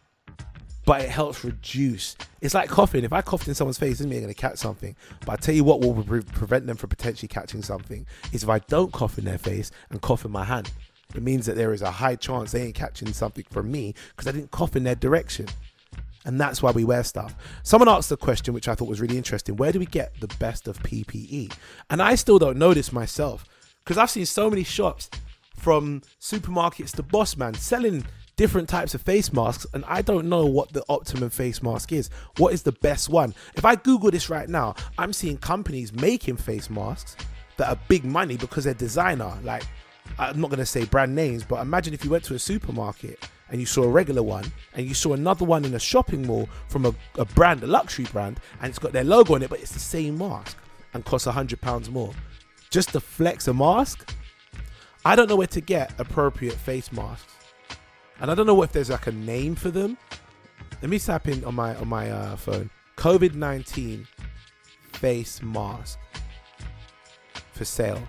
but 0.86 1.02
it 1.02 1.10
helps 1.10 1.44
reduce. 1.44 2.16
It's 2.40 2.54
like 2.54 2.70
coughing. 2.70 3.04
If 3.04 3.12
I 3.12 3.20
coughed 3.20 3.48
in 3.48 3.54
someone's 3.54 3.76
face, 3.76 4.00
mean 4.00 4.12
I'm 4.12 4.22
going 4.22 4.28
to 4.32 4.40
catch 4.40 4.56
something. 4.58 4.94
But 5.26 5.32
I 5.32 5.36
tell 5.36 5.54
you 5.54 5.64
what 5.64 5.80
will 5.80 6.02
pre- 6.02 6.22
prevent 6.22 6.66
them 6.66 6.76
from 6.76 6.88
potentially 6.88 7.28
catching 7.28 7.60
something 7.60 8.06
is 8.32 8.44
if 8.44 8.48
I 8.48 8.60
don't 8.60 8.92
cough 8.92 9.18
in 9.18 9.24
their 9.24 9.36
face 9.36 9.72
and 9.90 10.00
cough 10.00 10.24
in 10.24 10.30
my 10.30 10.44
hand. 10.44 10.70
It 11.14 11.22
means 11.22 11.44
that 11.46 11.56
there 11.56 11.72
is 11.72 11.82
a 11.82 11.90
high 11.90 12.14
chance 12.14 12.52
they 12.52 12.62
ain't 12.62 12.76
catching 12.76 13.12
something 13.12 13.44
from 13.50 13.70
me 13.70 13.94
because 14.10 14.28
I 14.28 14.32
didn't 14.32 14.52
cough 14.52 14.76
in 14.76 14.84
their 14.84 14.94
direction. 14.94 15.46
And 16.24 16.40
that's 16.40 16.62
why 16.62 16.70
we 16.70 16.84
wear 16.84 17.02
stuff. 17.02 17.34
Someone 17.64 17.88
asked 17.88 18.10
a 18.12 18.16
question 18.16 18.54
which 18.54 18.68
I 18.68 18.74
thought 18.74 18.88
was 18.88 19.00
really 19.00 19.16
interesting. 19.16 19.56
Where 19.56 19.72
do 19.72 19.80
we 19.80 19.86
get 19.86 20.18
the 20.20 20.28
best 20.38 20.68
of 20.68 20.78
PPE? 20.80 21.52
And 21.90 22.00
I 22.00 22.14
still 22.14 22.38
don't 22.38 22.58
know 22.58 22.74
this 22.74 22.92
myself 22.92 23.44
because 23.84 23.98
I've 23.98 24.10
seen 24.10 24.26
so 24.26 24.48
many 24.48 24.62
shops 24.62 25.10
from 25.56 26.02
supermarkets 26.20 26.94
to 26.96 27.02
Boss 27.02 27.36
Man 27.36 27.54
selling 27.54 28.04
different 28.36 28.68
types 28.68 28.94
of 28.94 29.00
face 29.00 29.32
masks 29.32 29.66
and 29.72 29.84
I 29.86 30.02
don't 30.02 30.28
know 30.28 30.44
what 30.44 30.72
the 30.72 30.84
optimum 30.88 31.30
face 31.30 31.62
mask 31.62 31.92
is. 31.92 32.10
What 32.36 32.52
is 32.52 32.62
the 32.62 32.72
best 32.72 33.08
one? 33.08 33.34
If 33.54 33.64
I 33.64 33.76
Google 33.76 34.10
this 34.10 34.28
right 34.28 34.48
now, 34.48 34.74
I'm 34.98 35.12
seeing 35.12 35.38
companies 35.38 35.92
making 35.92 36.36
face 36.36 36.68
masks 36.68 37.16
that 37.56 37.68
are 37.68 37.78
big 37.88 38.04
money 38.04 38.36
because 38.36 38.64
they're 38.64 38.74
designer. 38.74 39.32
Like, 39.42 39.64
I'm 40.18 40.40
not 40.40 40.50
going 40.50 40.60
to 40.60 40.66
say 40.66 40.84
brand 40.84 41.14
names, 41.14 41.44
but 41.44 41.60
imagine 41.62 41.94
if 41.94 42.04
you 42.04 42.10
went 42.10 42.24
to 42.24 42.34
a 42.34 42.38
supermarket 42.38 43.28
and 43.50 43.60
you 43.60 43.66
saw 43.66 43.84
a 43.84 43.88
regular 43.88 44.22
one 44.22 44.44
and 44.74 44.86
you 44.86 44.94
saw 44.94 45.14
another 45.14 45.44
one 45.44 45.64
in 45.64 45.74
a 45.74 45.78
shopping 45.78 46.26
mall 46.26 46.48
from 46.68 46.84
a, 46.86 46.94
a 47.16 47.24
brand, 47.24 47.62
a 47.62 47.66
luxury 47.66 48.06
brand, 48.12 48.40
and 48.60 48.68
it's 48.68 48.78
got 48.78 48.92
their 48.92 49.04
logo 49.04 49.34
on 49.34 49.42
it, 49.42 49.50
but 49.50 49.60
it's 49.60 49.72
the 49.72 49.80
same 49.80 50.18
mask 50.18 50.58
and 50.94 51.04
costs 51.04 51.26
a 51.26 51.32
hundred 51.32 51.60
pounds 51.60 51.88
more. 51.88 52.12
Just 52.70 52.90
to 52.90 53.00
flex 53.00 53.48
a 53.48 53.54
mask, 53.54 54.12
I 55.04 55.16
don't 55.16 55.28
know 55.28 55.36
where 55.36 55.46
to 55.46 55.60
get 55.60 55.98
appropriate 55.98 56.54
face 56.54 56.92
masks, 56.92 57.32
and 58.20 58.30
I 58.30 58.34
don't 58.34 58.46
know 58.46 58.62
if 58.62 58.72
there's 58.72 58.90
like 58.90 59.06
a 59.06 59.12
name 59.12 59.54
for 59.54 59.70
them. 59.70 59.96
Let 60.82 60.90
me 60.90 60.98
tap 60.98 61.28
in 61.28 61.44
on 61.44 61.54
my 61.54 61.74
on 61.76 61.88
my 61.88 62.10
uh, 62.10 62.36
phone. 62.36 62.70
COVID 62.96 63.34
nineteen 63.34 64.06
face 64.92 65.42
mask 65.42 65.98
for 67.52 67.64
sale. 67.64 68.02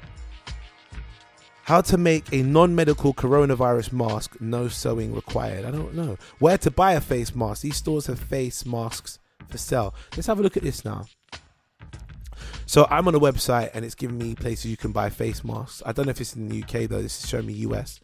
How 1.64 1.82
to 1.82 1.98
make 1.98 2.32
a 2.32 2.44
non-medical 2.44 3.14
coronavirus 3.14 3.92
mask, 3.92 4.38
no 4.40 4.70
sewing 4.70 5.14
required. 5.14 5.66
I 5.66 5.72
don't 5.72 5.94
know. 5.94 6.18
Where 6.40 6.58
to 6.60 6.72
buy 6.72 6.94
a 6.94 7.02
face 7.02 7.36
mask? 7.36 7.64
These 7.64 7.76
stores 7.76 8.06
have 8.06 8.20
face 8.20 8.66
masks 8.66 9.20
for 9.50 9.58
sale. 9.58 9.94
Let's 10.16 10.28
have 10.28 10.40
a 10.40 10.42
look 10.42 10.56
at 10.56 10.64
this 10.64 10.86
now. 10.86 11.06
So 12.66 12.88
I'm 12.90 13.08
on 13.08 13.16
a 13.16 13.20
website 13.20 13.72
and 13.74 13.84
it's 13.84 13.96
giving 13.96 14.18
me 14.18 14.34
places 14.36 14.72
you 14.72 14.78
can 14.78 14.94
buy 14.94 15.10
face 15.10 15.44
masks. 15.44 15.84
I 15.86 15.92
don't 15.92 16.06
know 16.06 16.12
if 16.12 16.22
it's 16.22 16.36
in 16.36 16.48
the 16.48 16.64
UK 16.64 16.90
though. 16.90 17.02
This 17.02 17.22
is 17.22 17.30
showing 17.30 17.48
me 17.48 17.54
US. 17.54 18.00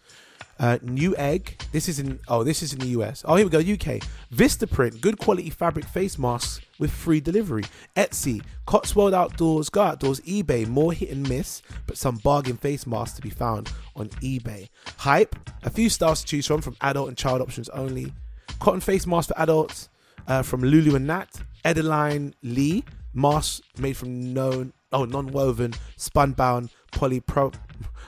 Uh, 0.60 0.78
Newegg. 0.84 1.60
This 1.72 1.90
is 1.90 2.00
in. 2.00 2.20
Oh, 2.28 2.44
this 2.44 2.62
is 2.62 2.74
in 2.74 2.80
the 2.80 2.88
US. 2.88 3.24
Oh, 3.28 3.36
here 3.36 3.46
we 3.46 3.50
go. 3.50 3.60
UK. 3.60 4.02
Vistaprint. 4.34 5.02
Good 5.02 5.18
quality 5.18 5.50
fabric 5.50 5.86
face 5.86 6.18
masks 6.18 6.62
with 6.80 6.92
free 6.92 7.20
delivery. 7.20 7.64
Etsy. 7.96 8.42
Cotswold 8.66 9.14
Outdoors. 9.14 9.70
Go 9.70 9.82
Outdoors. 9.82 10.20
eBay. 10.22 10.68
More 10.68 10.94
hit 10.94 11.10
and 11.10 11.28
miss, 11.28 11.62
but 11.88 11.98
some 11.98 12.18
bargain 12.18 12.58
face 12.58 12.86
masks 12.86 13.16
to 13.18 13.22
be 13.22 13.30
found 13.30 13.72
on 13.96 14.10
eBay. 14.22 14.70
Hype. 14.98 15.36
A 15.64 15.70
few 15.70 15.90
styles 15.90 16.22
to 16.22 16.28
choose 16.28 16.48
from 16.48 16.62
from 16.62 16.78
adult 16.82 17.10
and 17.10 17.18
child 17.18 17.42
options 17.42 17.70
only. 17.70 18.14
Cotton 18.60 18.80
face 18.80 19.06
mask 19.06 19.30
for 19.30 19.40
adults 19.40 19.90
uh, 20.28 20.42
from 20.42 20.62
Lulu 20.62 20.96
and 20.96 21.08
Nat. 21.08 21.30
Edeline 21.66 22.34
Lee. 22.44 22.84
Masks 23.14 23.62
made 23.78 23.96
from 23.96 24.34
known 24.34 24.74
oh 24.94 25.06
non-woven 25.06 25.74
spun 25.98 26.32
bound 26.32 26.70
polypro 26.92 27.54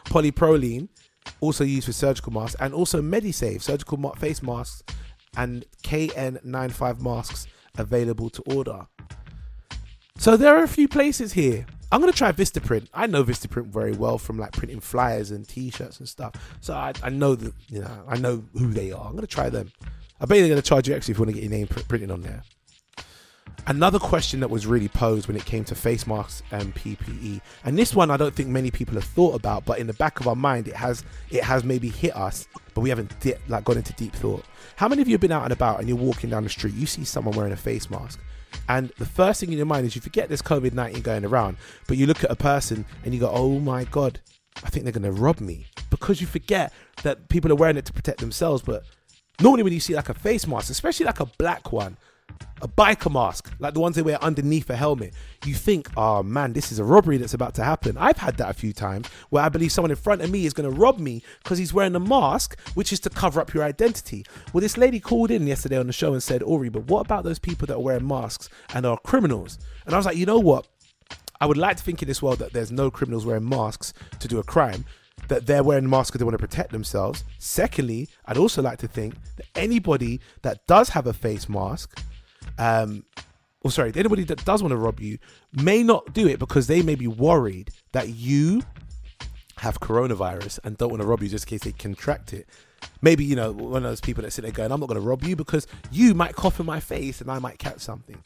polyproline 0.05 0.87
also 1.41 1.63
used 1.63 1.85
for 1.85 1.93
surgical 1.93 2.31
masks, 2.33 2.55
and 2.59 2.73
also 2.73 3.01
MediSave 3.01 3.61
surgical 3.61 3.97
ma- 3.97 4.13
face 4.13 4.41
masks 4.41 4.83
and 5.37 5.65
KN95 5.83 7.01
masks 7.01 7.47
available 7.77 8.29
to 8.29 8.41
order. 8.43 8.87
So 10.17 10.37
there 10.37 10.55
are 10.55 10.63
a 10.63 10.67
few 10.67 10.87
places 10.87 11.33
here. 11.33 11.65
I'm 11.91 11.99
gonna 11.99 12.13
try 12.13 12.31
Vistaprint. 12.31 12.87
I 12.93 13.07
know 13.07 13.23
Vistaprint 13.23 13.67
very 13.67 13.93
well 13.93 14.17
from 14.17 14.37
like 14.37 14.53
printing 14.53 14.79
flyers 14.79 15.31
and 15.31 15.47
T-shirts 15.47 15.99
and 15.99 16.09
stuff. 16.09 16.33
So 16.61 16.73
I, 16.73 16.93
I 17.03 17.09
know 17.09 17.35
that 17.35 17.53
you 17.69 17.81
know 17.81 18.03
I 18.07 18.17
know 18.17 18.43
who 18.53 18.67
they 18.71 18.91
are. 18.91 19.05
I'm 19.05 19.15
gonna 19.15 19.27
try 19.27 19.49
them. 19.49 19.71
I 20.19 20.25
bet 20.25 20.39
they're 20.39 20.49
gonna 20.49 20.61
charge 20.61 20.87
you 20.87 20.95
extra 20.95 21.11
if 21.11 21.17
you 21.19 21.23
want 21.23 21.35
to 21.35 21.41
get 21.41 21.43
your 21.43 21.57
name 21.57 21.67
pr- 21.67 21.81
printed 21.81 22.11
on 22.11 22.21
there. 22.21 22.43
Another 23.67 23.97
question 23.97 24.39
that 24.41 24.49
was 24.51 24.67
really 24.67 24.87
posed 24.87 25.27
when 25.27 25.35
it 25.35 25.45
came 25.45 25.63
to 25.65 25.73
face 25.73 26.05
masks 26.05 26.43
and 26.51 26.75
PPE, 26.75 27.41
and 27.63 27.75
this 27.75 27.95
one 27.95 28.11
I 28.11 28.17
don't 28.17 28.33
think 28.35 28.49
many 28.49 28.69
people 28.69 28.93
have 28.93 29.05
thought 29.05 29.33
about, 29.33 29.65
but 29.65 29.79
in 29.79 29.87
the 29.87 29.93
back 29.93 30.19
of 30.19 30.27
our 30.27 30.35
mind 30.35 30.67
it 30.67 30.75
has 30.75 31.03
it 31.31 31.43
has 31.43 31.63
maybe 31.63 31.89
hit 31.89 32.15
us, 32.15 32.47
but 32.75 32.81
we 32.81 32.89
haven't 32.89 33.19
di- 33.21 33.33
like 33.47 33.63
gone 33.63 33.77
into 33.77 33.93
deep 33.93 34.13
thought. 34.13 34.45
How 34.75 34.87
many 34.87 35.01
of 35.01 35.07
you 35.07 35.15
have 35.15 35.21
been 35.21 35.31
out 35.31 35.45
and 35.45 35.53
about 35.53 35.79
and 35.79 35.89
you're 35.89 35.97
walking 35.97 36.29
down 36.29 36.43
the 36.43 36.49
street, 36.49 36.75
you 36.75 36.85
see 36.85 37.03
someone 37.03 37.35
wearing 37.35 37.53
a 37.53 37.57
face 37.57 37.89
mask, 37.89 38.19
and 38.69 38.89
the 38.99 39.05
first 39.05 39.39
thing 39.39 39.51
in 39.51 39.57
your 39.57 39.65
mind 39.65 39.87
is 39.87 39.95
you 39.95 40.01
forget 40.01 40.27
there's 40.27 40.43
COVID 40.43 40.73
nineteen 40.73 41.01
going 41.01 41.25
around, 41.25 41.57
but 41.87 41.97
you 41.97 42.05
look 42.05 42.23
at 42.23 42.29
a 42.29 42.35
person 42.35 42.85
and 43.03 43.15
you 43.15 43.19
go, 43.19 43.31
oh 43.33 43.59
my 43.59 43.85
god, 43.85 44.19
I 44.63 44.69
think 44.69 44.83
they're 44.83 44.93
gonna 44.93 45.11
rob 45.11 45.39
me 45.39 45.65
because 45.89 46.21
you 46.21 46.27
forget 46.27 46.71
that 47.01 47.29
people 47.29 47.51
are 47.51 47.55
wearing 47.55 47.77
it 47.77 47.85
to 47.85 47.93
protect 47.93 48.19
themselves, 48.19 48.61
but 48.61 48.83
normally 49.41 49.63
when 49.63 49.73
you 49.73 49.79
see 49.79 49.95
like 49.95 50.09
a 50.09 50.13
face 50.13 50.45
mask, 50.45 50.69
especially 50.69 51.07
like 51.07 51.19
a 51.19 51.25
black 51.39 51.71
one 51.71 51.97
a 52.61 52.67
biker 52.67 53.11
mask, 53.11 53.53
like 53.59 53.73
the 53.73 53.79
ones 53.79 53.95
they 53.95 54.01
wear 54.01 54.21
underneath 54.23 54.69
a 54.69 54.75
helmet, 54.75 55.13
you 55.45 55.53
think, 55.53 55.89
oh 55.97 56.23
man, 56.23 56.53
this 56.53 56.71
is 56.71 56.79
a 56.79 56.83
robbery 56.83 57.17
that's 57.17 57.33
about 57.33 57.53
to 57.55 57.63
happen. 57.63 57.97
I've 57.97 58.17
had 58.17 58.37
that 58.37 58.49
a 58.49 58.53
few 58.53 58.73
times 58.73 59.07
where 59.29 59.43
I 59.43 59.49
believe 59.49 59.71
someone 59.71 59.91
in 59.91 59.97
front 59.97 60.21
of 60.21 60.31
me 60.31 60.45
is 60.45 60.53
going 60.53 60.69
to 60.69 60.75
rob 60.75 60.97
me 60.97 61.21
because 61.43 61.57
he's 61.57 61.73
wearing 61.73 61.95
a 61.95 61.99
mask, 61.99 62.59
which 62.73 62.91
is 62.93 62.99
to 63.01 63.09
cover 63.09 63.39
up 63.39 63.53
your 63.53 63.63
identity. 63.63 64.25
Well, 64.51 64.61
this 64.61 64.77
lady 64.77 64.99
called 64.99 65.31
in 65.31 65.45
yesterday 65.45 65.77
on 65.77 65.87
the 65.87 65.93
show 65.93 66.13
and 66.13 66.23
said, 66.23 66.41
Aurie, 66.41 66.69
but 66.69 66.85
what 66.85 67.01
about 67.01 67.23
those 67.23 67.39
people 67.39 67.67
that 67.67 67.75
are 67.75 67.79
wearing 67.79 68.07
masks 68.07 68.49
and 68.73 68.85
are 68.85 68.97
criminals? 68.97 69.59
And 69.85 69.93
I 69.93 69.97
was 69.97 70.05
like, 70.05 70.17
you 70.17 70.25
know 70.25 70.39
what? 70.39 70.67
I 71.41 71.45
would 71.45 71.57
like 71.57 71.77
to 71.77 71.83
think 71.83 72.01
in 72.01 72.07
this 72.07 72.23
world 72.23 72.39
that 72.39 72.53
there's 72.53 72.71
no 72.71 72.89
criminals 72.89 73.25
wearing 73.25 73.47
masks 73.47 73.93
to 74.19 74.27
do 74.27 74.39
a 74.39 74.43
crime, 74.43 74.85
that 75.27 75.45
they're 75.45 75.63
wearing 75.63 75.89
masks 75.89 76.11
because 76.11 76.19
they 76.19 76.25
want 76.25 76.39
to 76.39 76.47
protect 76.47 76.71
themselves. 76.71 77.25
Secondly, 77.37 78.07
I'd 78.25 78.37
also 78.37 78.61
like 78.61 78.79
to 78.79 78.87
think 78.87 79.15
that 79.35 79.45
anybody 79.55 80.21
that 80.41 80.65
does 80.67 80.89
have 80.89 81.07
a 81.07 81.13
face 81.13 81.49
mask, 81.49 82.01
um, 82.57 83.05
or 83.61 83.71
sorry, 83.71 83.91
anybody 83.95 84.23
that 84.25 84.45
does 84.45 84.61
want 84.61 84.71
to 84.71 84.77
rob 84.77 84.99
you 84.99 85.17
may 85.53 85.81
not 85.81 86.13
do 86.13 86.27
it 86.27 86.39
because 86.39 86.67
they 86.67 86.81
may 86.81 86.95
be 86.95 87.07
worried 87.07 87.71
that 87.93 88.09
you 88.09 88.61
have 89.57 89.79
coronavirus 89.79 90.59
and 90.63 90.77
don't 90.77 90.89
want 90.89 91.01
to 91.01 91.07
rob 91.07 91.23
you 91.23 91.29
just 91.29 91.45
in 91.45 91.49
case 91.49 91.63
they 91.63 91.71
contract 91.71 92.33
it. 92.33 92.47
Maybe, 93.01 93.25
you 93.25 93.35
know, 93.35 93.51
one 93.51 93.83
of 93.83 93.89
those 93.89 94.01
people 94.01 94.23
that 94.23 94.31
sit 94.31 94.43
there 94.43 94.51
going, 94.51 94.71
I'm 94.71 94.79
not 94.79 94.87
going 94.87 95.01
to 95.01 95.07
rob 95.07 95.23
you 95.23 95.35
because 95.35 95.65
you 95.91 96.13
might 96.13 96.35
cough 96.35 96.59
in 96.59 96.65
my 96.65 96.79
face 96.79 97.21
and 97.21 97.31
I 97.31 97.39
might 97.39 97.57
catch 97.57 97.79
something. 97.79 98.17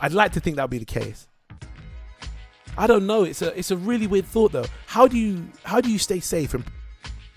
I'd 0.00 0.12
like 0.12 0.32
to 0.32 0.40
think 0.40 0.56
that 0.56 0.64
would 0.64 0.70
be 0.70 0.78
the 0.78 0.84
case. 0.84 1.26
I 2.76 2.86
don't 2.86 3.06
know. 3.06 3.24
It's 3.24 3.42
a 3.42 3.58
it's 3.58 3.70
a 3.70 3.76
really 3.76 4.06
weird 4.06 4.26
thought 4.26 4.52
though. 4.52 4.66
How 4.86 5.06
do 5.06 5.18
you 5.18 5.48
how 5.64 5.80
do 5.80 5.90
you 5.90 5.98
stay 5.98 6.20
safe 6.20 6.54
in, 6.54 6.64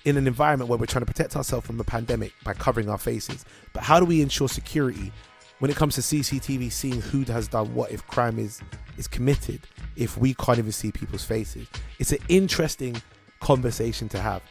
in 0.06 0.18
an 0.18 0.28
environment 0.28 0.70
where 0.70 0.78
we're 0.78 0.86
trying 0.86 1.02
to 1.02 1.12
protect 1.12 1.36
ourselves 1.36 1.66
from 1.66 1.80
a 1.80 1.84
pandemic 1.84 2.34
by 2.44 2.54
covering 2.54 2.90
our 2.90 2.98
faces? 2.98 3.46
But 3.74 3.84
how 3.84 4.00
do 4.00 4.06
we 4.06 4.22
ensure 4.22 4.48
security 4.48 5.12
when 5.60 5.72
it 5.72 5.78
comes 5.78 5.96
to 5.96 6.02
CCTV 6.02 6.72
seeing 6.72 7.02
who 7.02 7.24
has 7.26 7.48
done 7.48 7.74
what 7.74 7.92
if 7.92 8.06
crime 8.08 8.40
is 8.40 8.62
is 8.98 9.08
committed 9.08 9.62
if 9.96 10.18
we 10.18 10.34
can't 10.36 10.60
even 10.60 10.72
see 10.72 10.92
people's 10.92 11.24
faces? 11.24 11.68
It's 12.00 12.12
an 12.12 12.20
interesting 12.30 13.02
conversation 13.40 14.10
to 14.10 14.20
have. 14.20 14.42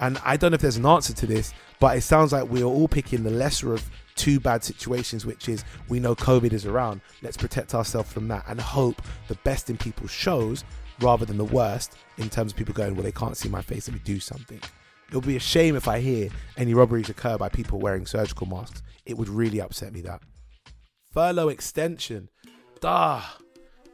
And 0.00 0.18
I 0.24 0.36
don't 0.36 0.50
know 0.50 0.56
if 0.56 0.60
there's 0.60 0.76
an 0.76 0.86
answer 0.86 1.12
to 1.12 1.26
this, 1.26 1.54
but 1.78 1.96
it 1.96 2.00
sounds 2.00 2.32
like 2.32 2.48
we're 2.48 2.64
all 2.64 2.88
picking 2.88 3.22
the 3.22 3.30
lesser 3.30 3.72
of 3.72 3.88
two 4.16 4.40
bad 4.40 4.64
situations, 4.64 5.24
which 5.24 5.48
is 5.48 5.64
we 5.88 6.00
know 6.00 6.14
COVID 6.14 6.52
is 6.52 6.66
around. 6.66 7.00
Let's 7.22 7.36
protect 7.36 7.74
ourselves 7.74 8.12
from 8.12 8.28
that 8.28 8.44
and 8.48 8.60
hope 8.60 9.00
the 9.28 9.36
best 9.36 9.70
in 9.70 9.76
people 9.76 10.08
shows 10.08 10.64
rather 11.00 11.24
than 11.24 11.38
the 11.38 11.44
worst 11.44 11.96
in 12.18 12.28
terms 12.28 12.52
of 12.52 12.58
people 12.58 12.74
going, 12.74 12.94
well, 12.94 13.04
they 13.04 13.12
can't 13.12 13.36
see 13.36 13.48
my 13.48 13.62
face, 13.62 13.88
let 13.88 13.94
me 13.94 14.00
do 14.04 14.20
something. 14.20 14.60
It 15.12 15.16
would 15.16 15.26
be 15.26 15.36
a 15.36 15.40
shame 15.40 15.76
if 15.76 15.88
I 15.88 16.00
hear 16.00 16.30
any 16.56 16.72
robberies 16.72 17.10
occur 17.10 17.36
by 17.36 17.50
people 17.50 17.78
wearing 17.78 18.06
surgical 18.06 18.46
masks. 18.46 18.82
It 19.04 19.18
would 19.18 19.28
really 19.28 19.60
upset 19.60 19.92
me 19.92 20.00
that. 20.00 20.22
Furlough 21.12 21.50
extension. 21.50 22.30
Duh. 22.80 23.20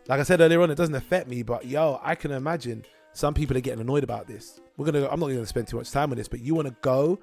Like 0.07 0.21
I 0.21 0.23
said 0.23 0.41
earlier 0.41 0.63
on, 0.63 0.71
it 0.71 0.77
doesn't 0.77 0.95
affect 0.95 1.27
me, 1.27 1.43
but 1.43 1.67
yo, 1.67 1.99
I 2.05 2.15
can 2.15 2.31
imagine 2.31 2.85
some 3.15 3.35
people 3.35 3.57
are 3.57 3.61
getting 3.61 3.81
annoyed 3.81 4.05
about 4.05 4.29
this. 4.29 4.61
We're 4.77 4.87
gonna. 4.87 5.09
I'm 5.09 5.19
not 5.19 5.27
gonna 5.27 5.45
spend 5.45 5.67
too 5.67 5.79
much 5.79 5.91
time 5.91 6.13
on 6.13 6.17
this, 6.19 6.29
but 6.29 6.39
you 6.39 6.55
want 6.55 6.69
to 6.69 6.77
go 6.83 7.19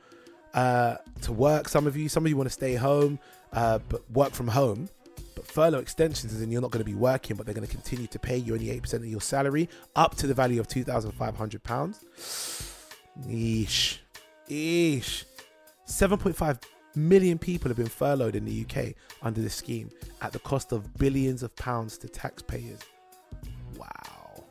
uh, 0.53 0.97
to 1.21 1.31
work. 1.31 1.69
Some 1.69 1.87
of 1.87 1.95
you, 1.95 2.09
some 2.09 2.25
of 2.25 2.29
you 2.29 2.35
want 2.35 2.49
to 2.49 2.53
stay 2.53 2.75
home, 2.75 3.17
uh, 3.53 3.79
but 3.87 4.01
work 4.11 4.33
from 4.33 4.49
home. 4.49 4.89
But 5.35 5.47
furlough 5.47 5.79
extensions 5.79 6.33
is 6.33 6.41
in 6.41 6.51
you're 6.51 6.61
not 6.61 6.71
going 6.71 6.83
to 6.83 6.91
be 6.91 6.95
working, 6.95 7.37
but 7.37 7.45
they're 7.45 7.55
going 7.55 7.65
to 7.65 7.73
continue 7.73 8.07
to 8.07 8.19
pay 8.19 8.35
you 8.35 8.55
only 8.55 8.71
eight 8.71 8.81
percent 8.81 9.03
of 9.03 9.09
your 9.09 9.21
salary 9.21 9.69
up 9.95 10.15
to 10.15 10.27
the 10.27 10.33
value 10.33 10.59
of 10.59 10.67
two 10.67 10.83
thousand 10.83 11.13
five 11.13 11.37
hundred 11.37 11.63
pounds. 11.63 12.73
Eesh, 13.23 13.99
eesh. 14.49 15.23
Seven 15.85 16.17
point 16.17 16.35
five 16.35 16.59
million 16.95 17.37
people 17.37 17.69
have 17.69 17.77
been 17.77 17.87
furloughed 17.87 18.35
in 18.35 18.45
the 18.45 18.65
UK 18.65 18.93
under 19.21 19.41
this 19.41 19.55
scheme 19.55 19.89
at 20.21 20.31
the 20.31 20.39
cost 20.39 20.71
of 20.71 20.93
billions 20.97 21.43
of 21.43 21.55
pounds 21.55 21.97
to 21.99 22.07
taxpayers. 22.07 22.79
Wow. 23.77 24.43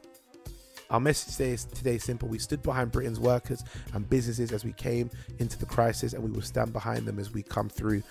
Our 0.90 1.00
message 1.00 1.36
today 1.36 1.52
is, 1.52 1.64
today 1.64 1.94
is 1.96 2.04
simple. 2.04 2.28
We 2.28 2.38
stood 2.38 2.62
behind 2.62 2.92
Britain's 2.92 3.18
workers 3.18 3.64
and 3.94 4.08
businesses 4.08 4.52
as 4.52 4.64
we 4.64 4.72
came 4.74 5.10
into 5.38 5.58
the 5.58 5.66
crisis, 5.66 6.12
and 6.12 6.22
we 6.22 6.30
will 6.30 6.42
stand 6.42 6.72
behind 6.72 7.06
them 7.06 7.18
as 7.18 7.32
we 7.32 7.42
come 7.42 7.68
through 7.68 8.02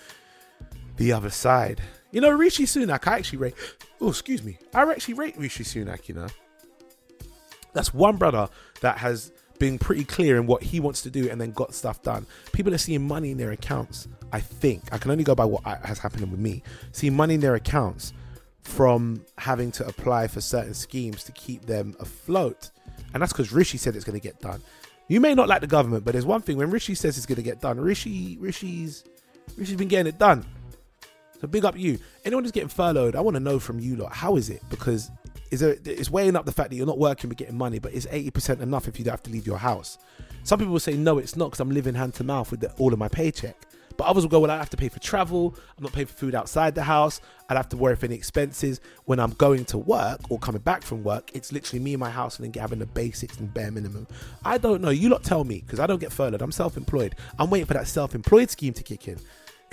the 0.96 1.12
other 1.12 1.30
side. 1.30 1.80
You 2.10 2.20
know, 2.20 2.30
Rishi 2.30 2.64
Sunak, 2.64 3.06
I 3.06 3.16
actually 3.16 3.38
rate. 3.38 3.54
Oh, 4.00 4.08
excuse 4.08 4.42
me. 4.42 4.58
I 4.74 4.82
actually 4.82 5.14
rate 5.14 5.36
Rishi 5.38 5.64
Sunak, 5.64 6.08
you 6.08 6.14
know. 6.14 6.26
That's 7.72 7.94
one 7.94 8.16
brother 8.16 8.48
that 8.80 8.98
has 8.98 9.32
been 9.58 9.78
pretty 9.78 10.04
clear 10.04 10.36
in 10.36 10.46
what 10.46 10.62
he 10.62 10.80
wants 10.80 11.02
to 11.02 11.10
do 11.10 11.30
and 11.30 11.40
then 11.40 11.52
got 11.52 11.74
stuff 11.74 12.02
done. 12.02 12.26
People 12.52 12.74
are 12.74 12.78
seeing 12.78 13.06
money 13.06 13.30
in 13.30 13.38
their 13.38 13.52
accounts. 13.52 14.08
I 14.32 14.40
think 14.40 14.82
I 14.92 14.98
can 14.98 15.10
only 15.10 15.24
go 15.24 15.34
by 15.34 15.44
what 15.44 15.62
has 15.64 15.98
happened 15.98 16.30
with 16.30 16.40
me. 16.40 16.62
Seeing 16.92 17.14
money 17.14 17.34
in 17.34 17.40
their 17.40 17.54
accounts 17.54 18.12
from 18.62 19.24
having 19.38 19.70
to 19.72 19.86
apply 19.86 20.26
for 20.26 20.40
certain 20.40 20.74
schemes 20.74 21.22
to 21.24 21.32
keep 21.32 21.66
them 21.66 21.94
afloat, 22.00 22.70
and 23.12 23.22
that's 23.22 23.32
because 23.32 23.52
Rishi 23.52 23.78
said 23.78 23.94
it's 23.94 24.04
going 24.04 24.18
to 24.18 24.22
get 24.22 24.40
done. 24.40 24.60
You 25.06 25.20
may 25.20 25.34
not 25.34 25.48
like 25.48 25.60
the 25.60 25.66
government, 25.66 26.04
but 26.04 26.12
there's 26.12 26.24
one 26.24 26.40
thing 26.40 26.56
when 26.56 26.70
Rishi 26.70 26.94
says 26.94 27.16
it's 27.16 27.26
going 27.26 27.36
to 27.36 27.42
get 27.42 27.60
done. 27.60 27.78
Rishi, 27.78 28.38
Rishi's, 28.40 29.04
Rishi's 29.56 29.76
been 29.76 29.88
getting 29.88 30.06
it 30.06 30.18
done. 30.18 30.44
So 31.40 31.46
big 31.46 31.64
up 31.64 31.78
you. 31.78 31.98
Anyone 32.24 32.44
who's 32.44 32.52
getting 32.52 32.70
furloughed, 32.70 33.14
I 33.14 33.20
want 33.20 33.34
to 33.34 33.40
know 33.40 33.58
from 33.58 33.78
you 33.78 33.96
lot, 33.96 34.14
how 34.14 34.36
is 34.36 34.48
it? 34.48 34.62
Because 34.70 35.10
is 35.54 35.60
there, 35.60 35.76
it's 35.84 36.10
weighing 36.10 36.36
up 36.36 36.44
the 36.44 36.52
fact 36.52 36.70
that 36.70 36.76
you're 36.76 36.86
not 36.86 36.98
working 36.98 37.28
but 37.28 37.38
getting 37.38 37.56
money, 37.56 37.78
but 37.78 37.92
is 37.92 38.06
80% 38.06 38.60
enough 38.60 38.88
if 38.88 38.98
you 38.98 39.04
don't 39.04 39.12
have 39.12 39.22
to 39.22 39.30
leave 39.30 39.46
your 39.46 39.58
house? 39.58 39.98
Some 40.42 40.58
people 40.58 40.72
will 40.72 40.80
say, 40.80 40.94
no, 40.94 41.18
it's 41.18 41.36
not 41.36 41.46
because 41.46 41.60
I'm 41.60 41.70
living 41.70 41.94
hand 41.94 42.14
to 42.14 42.24
mouth 42.24 42.50
with 42.50 42.60
the, 42.60 42.72
all 42.72 42.92
of 42.92 42.98
my 42.98 43.08
paycheck. 43.08 43.56
But 43.96 44.08
others 44.08 44.24
will 44.24 44.30
go, 44.30 44.40
well, 44.40 44.50
I 44.50 44.56
have 44.56 44.70
to 44.70 44.76
pay 44.76 44.88
for 44.88 44.98
travel. 44.98 45.54
I'm 45.78 45.84
not 45.84 45.92
paying 45.92 46.08
for 46.08 46.14
food 46.14 46.34
outside 46.34 46.74
the 46.74 46.82
house. 46.82 47.20
I'd 47.48 47.56
have 47.56 47.68
to 47.68 47.76
worry 47.76 47.94
for 47.94 48.06
any 48.06 48.16
expenses 48.16 48.80
when 49.04 49.20
I'm 49.20 49.30
going 49.34 49.64
to 49.66 49.78
work 49.78 50.20
or 50.30 50.38
coming 50.40 50.62
back 50.62 50.82
from 50.82 51.04
work. 51.04 51.30
It's 51.32 51.52
literally 51.52 51.82
me 51.82 51.94
and 51.94 52.00
my 52.00 52.10
house 52.10 52.38
and 52.38 52.52
then 52.52 52.60
having 52.60 52.80
the 52.80 52.86
basics 52.86 53.38
and 53.38 53.54
bare 53.54 53.70
minimum. 53.70 54.08
I 54.44 54.58
don't 54.58 54.82
know. 54.82 54.90
You 54.90 55.10
lot 55.10 55.22
tell 55.22 55.44
me 55.44 55.60
because 55.60 55.78
I 55.78 55.86
don't 55.86 56.00
get 56.00 56.12
furloughed. 56.12 56.42
I'm 56.42 56.50
self-employed. 56.50 57.14
I'm 57.38 57.50
waiting 57.50 57.66
for 57.66 57.74
that 57.74 57.86
self-employed 57.86 58.50
scheme 58.50 58.74
to 58.74 58.82
kick 58.82 59.06
in. 59.06 59.20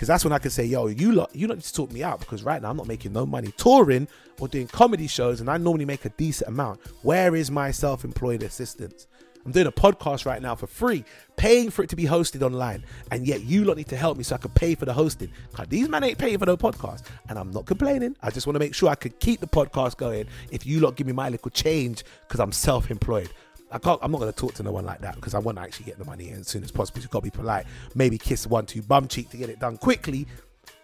Because 0.01 0.07
that's 0.07 0.23
when 0.23 0.33
I 0.33 0.39
can 0.39 0.49
say, 0.49 0.65
yo, 0.65 0.87
you 0.87 1.11
lot, 1.11 1.29
you 1.35 1.45
lot 1.45 1.57
need 1.57 1.61
to 1.61 1.69
sort 1.69 1.91
me 1.91 2.01
out 2.01 2.21
because 2.21 2.41
right 2.41 2.59
now 2.59 2.71
I'm 2.71 2.77
not 2.77 2.87
making 2.87 3.13
no 3.13 3.23
money 3.23 3.53
touring 3.55 4.07
or 4.39 4.47
doing 4.47 4.65
comedy 4.65 5.05
shows 5.05 5.41
and 5.41 5.47
I 5.47 5.57
normally 5.57 5.85
make 5.85 6.05
a 6.05 6.09
decent 6.09 6.47
amount. 6.47 6.79
Where 7.03 7.35
is 7.35 7.51
my 7.51 7.69
self 7.69 8.03
employed 8.03 8.41
assistance? 8.41 9.05
I'm 9.45 9.51
doing 9.51 9.67
a 9.67 9.71
podcast 9.71 10.25
right 10.25 10.41
now 10.41 10.55
for 10.55 10.65
free, 10.65 11.05
paying 11.35 11.69
for 11.69 11.83
it 11.83 11.89
to 11.91 11.95
be 11.95 12.05
hosted 12.05 12.41
online. 12.41 12.83
And 13.11 13.27
yet 13.27 13.43
you 13.43 13.63
lot 13.63 13.77
need 13.77 13.89
to 13.89 13.95
help 13.95 14.17
me 14.17 14.23
so 14.23 14.33
I 14.33 14.39
can 14.39 14.49
pay 14.49 14.73
for 14.73 14.85
the 14.85 14.93
hosting. 14.93 15.31
Because 15.51 15.67
these 15.67 15.87
men 15.87 16.03
ain't 16.03 16.17
paying 16.17 16.39
for 16.39 16.47
no 16.47 16.57
podcast. 16.57 17.03
And 17.29 17.37
I'm 17.37 17.51
not 17.51 17.67
complaining. 17.67 18.15
I 18.23 18.31
just 18.31 18.47
want 18.47 18.55
to 18.55 18.59
make 18.59 18.73
sure 18.73 18.89
I 18.89 18.95
could 18.95 19.19
keep 19.19 19.39
the 19.39 19.45
podcast 19.45 19.97
going 19.97 20.25
if 20.49 20.65
you 20.65 20.79
lot 20.79 20.95
give 20.95 21.05
me 21.05 21.13
my 21.13 21.29
little 21.29 21.51
change 21.51 22.03
because 22.21 22.39
I'm 22.39 22.51
self 22.51 22.89
employed. 22.89 23.29
I 23.71 23.79
can't, 23.79 23.99
I'm 24.01 24.11
not 24.11 24.19
going 24.19 24.31
to 24.31 24.37
talk 24.37 24.53
to 24.55 24.63
no 24.63 24.71
one 24.71 24.85
like 24.85 25.01
that 25.01 25.15
because 25.15 25.33
I 25.33 25.39
want 25.39 25.57
to 25.57 25.63
actually 25.63 25.85
get 25.85 25.97
the 25.97 26.05
money 26.05 26.29
as 26.31 26.47
soon 26.47 26.63
as 26.63 26.71
possible. 26.71 27.01
You've 27.01 27.09
got 27.09 27.19
to 27.19 27.23
be 27.23 27.29
polite. 27.29 27.65
Maybe 27.95 28.17
kiss 28.17 28.45
one, 28.45 28.65
two 28.65 28.81
bum 28.81 29.07
cheek 29.07 29.29
to 29.29 29.37
get 29.37 29.49
it 29.49 29.59
done 29.59 29.77
quickly. 29.77 30.27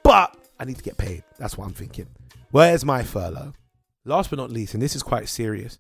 But 0.04 0.36
I 0.60 0.66
need 0.66 0.78
to 0.78 0.84
get 0.84 0.98
paid. 0.98 1.24
That's 1.38 1.58
what 1.58 1.66
I'm 1.66 1.74
thinking. 1.74 2.08
Where's 2.52 2.86
my 2.86 3.04
furlough? 3.04 3.54
Last 4.06 4.30
but 4.30 4.40
not 4.40 4.52
least, 4.52 4.74
and 4.74 4.82
this 4.82 4.96
is 4.96 5.04
quite 5.04 5.28
serious, 5.28 5.78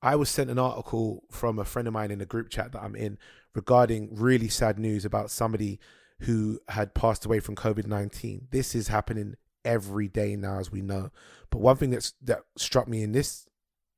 I 0.00 0.14
was 0.16 0.28
sent 0.28 0.50
an 0.50 0.58
article 0.58 1.24
from 1.30 1.58
a 1.58 1.64
friend 1.64 1.88
of 1.88 1.94
mine 1.94 2.10
in 2.10 2.20
a 2.20 2.26
group 2.26 2.50
chat 2.50 2.72
that 2.72 2.82
I'm 2.82 2.94
in 2.94 3.18
regarding 3.54 4.14
really 4.14 4.48
sad 4.48 4.78
news 4.78 5.04
about 5.04 5.30
somebody 5.30 5.80
who 6.20 6.60
had 6.68 6.94
passed 6.94 7.24
away 7.26 7.40
from 7.40 7.56
COVID 7.56 7.86
19. 7.86 8.48
This 8.50 8.74
is 8.76 8.88
happening 8.88 9.34
every 9.64 10.08
day 10.08 10.36
now, 10.36 10.58
as 10.58 10.70
we 10.70 10.82
know. 10.82 11.10
But 11.50 11.60
one 11.60 11.76
thing 11.76 11.90
that's 11.90 12.12
that 12.22 12.42
struck 12.56 12.86
me 12.86 13.02
in 13.02 13.12
this 13.12 13.46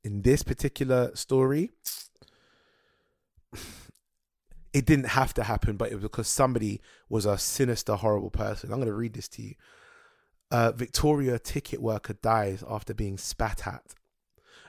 in 0.04 0.22
this 0.22 0.42
particular 0.42 1.14
story 1.14 1.72
it 4.72 4.84
didn't 4.84 5.08
have 5.08 5.32
to 5.34 5.44
happen, 5.44 5.76
but 5.76 5.90
it 5.90 5.94
was 5.94 6.02
because 6.02 6.28
somebody 6.28 6.80
was 7.08 7.24
a 7.24 7.38
sinister, 7.38 7.94
horrible 7.94 8.30
person. 8.30 8.70
I'm 8.70 8.78
going 8.78 8.88
to 8.88 8.94
read 8.94 9.14
this 9.14 9.28
to 9.28 9.42
you. 9.42 9.54
A 10.50 10.72
Victoria 10.72 11.38
ticket 11.38 11.80
worker 11.80 12.12
dies 12.12 12.62
after 12.68 12.92
being 12.92 13.18
spat 13.18 13.66
at. 13.66 13.94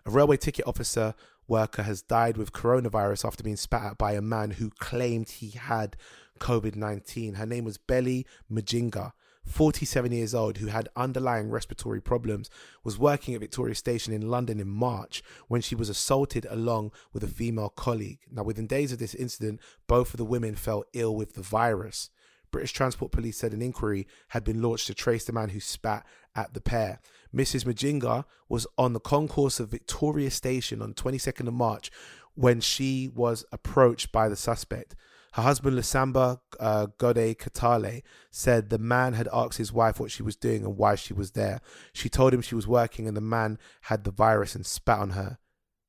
A 0.06 0.10
railway 0.10 0.38
ticket 0.38 0.66
officer 0.66 1.14
worker 1.48 1.84
has 1.84 2.02
died 2.02 2.38
with 2.38 2.54
coronavirus 2.54 3.26
after 3.26 3.44
being 3.44 3.58
spat 3.58 3.84
at 3.84 3.98
by 3.98 4.14
a 4.14 4.22
man 4.22 4.52
who 4.52 4.70
claimed 4.80 5.30
he 5.30 5.50
had 5.50 5.98
COVID 6.40 6.76
19. 6.76 7.36
Her 7.36 7.46
name 7.46 7.66
was 7.66 7.78
Belly 7.78 8.26
Mujinga. 8.52 9.12
47 9.48 10.12
years 10.12 10.36
old, 10.36 10.58
who 10.58 10.68
had 10.68 10.90
underlying 10.96 11.50
respiratory 11.50 12.02
problems, 12.02 12.50
was 12.84 13.00
working 13.00 13.34
at 13.34 13.40
Victoria 13.40 13.76
Station 13.76 14.14
in 14.14 14.30
London 14.30 14.60
in 14.60 14.68
March 14.68 15.24
when 15.48 15.62
she 15.62 15.76
was 15.76 15.90
assaulted 15.90 16.46
along 16.50 16.92
with 17.14 17.24
a 17.24 17.28
female 17.28 17.70
colleague. 17.70 18.20
Now, 18.32 18.44
within 18.44 18.68
days 18.68 18.92
of 18.92 19.00
this 19.00 19.16
incident, 19.16 19.60
both 19.88 20.14
of 20.14 20.18
the 20.18 20.26
women 20.26 20.56
fell 20.56 20.84
ill 20.94 21.16
with 21.16 21.34
the 21.34 21.42
virus. 21.42 22.10
British 22.52 22.74
Transport 22.74 23.12
Police 23.12 23.38
said 23.38 23.54
an 23.54 23.62
inquiry 23.62 24.08
had 24.30 24.44
been 24.44 24.62
launched 24.62 24.88
to 24.88 24.94
trace 24.94 25.26
the 25.26 25.34
man 25.34 25.50
who 25.50 25.60
spat 25.60 26.06
at 26.36 26.54
the 26.54 26.62
pair. 26.62 27.00
Mrs. 27.36 27.66
Mujinga 27.66 28.26
was 28.48 28.68
on 28.78 28.94
the 28.94 29.00
concourse 29.00 29.60
of 29.60 29.70
Victoria 29.70 30.32
Station 30.32 30.82
on 30.82 30.94
22nd 30.94 31.48
of 31.48 31.54
March 31.54 31.92
when 32.36 32.62
she 32.62 33.10
was 33.14 33.46
approached 33.52 34.12
by 34.12 34.30
the 34.30 34.36
suspect. 34.36 34.96
Her 35.34 35.44
husband, 35.44 35.78
Lusamba 35.78 36.40
uh, 36.60 36.88
Gode 36.98 37.38
Katalay, 37.38 38.02
said 38.32 38.70
the 38.70 38.80
man 38.80 39.14
had 39.14 39.28
asked 39.32 39.58
his 39.58 39.74
wife 39.74 40.00
what 40.00 40.12
she 40.12 40.24
was 40.24 40.36
doing 40.36 40.64
and 40.64 40.78
why 40.78 40.96
she 40.96 41.14
was 41.14 41.32
there. 41.32 41.62
She 41.94 42.10
told 42.10 42.34
him 42.34 42.42
she 42.42 42.56
was 42.56 42.68
working 42.68 43.08
and 43.08 43.16
the 43.16 43.22
man 43.22 43.60
had 43.82 44.04
the 44.04 44.12
virus 44.12 44.56
and 44.56 44.66
spat 44.66 45.00
on 45.00 45.10
her. 45.12 45.38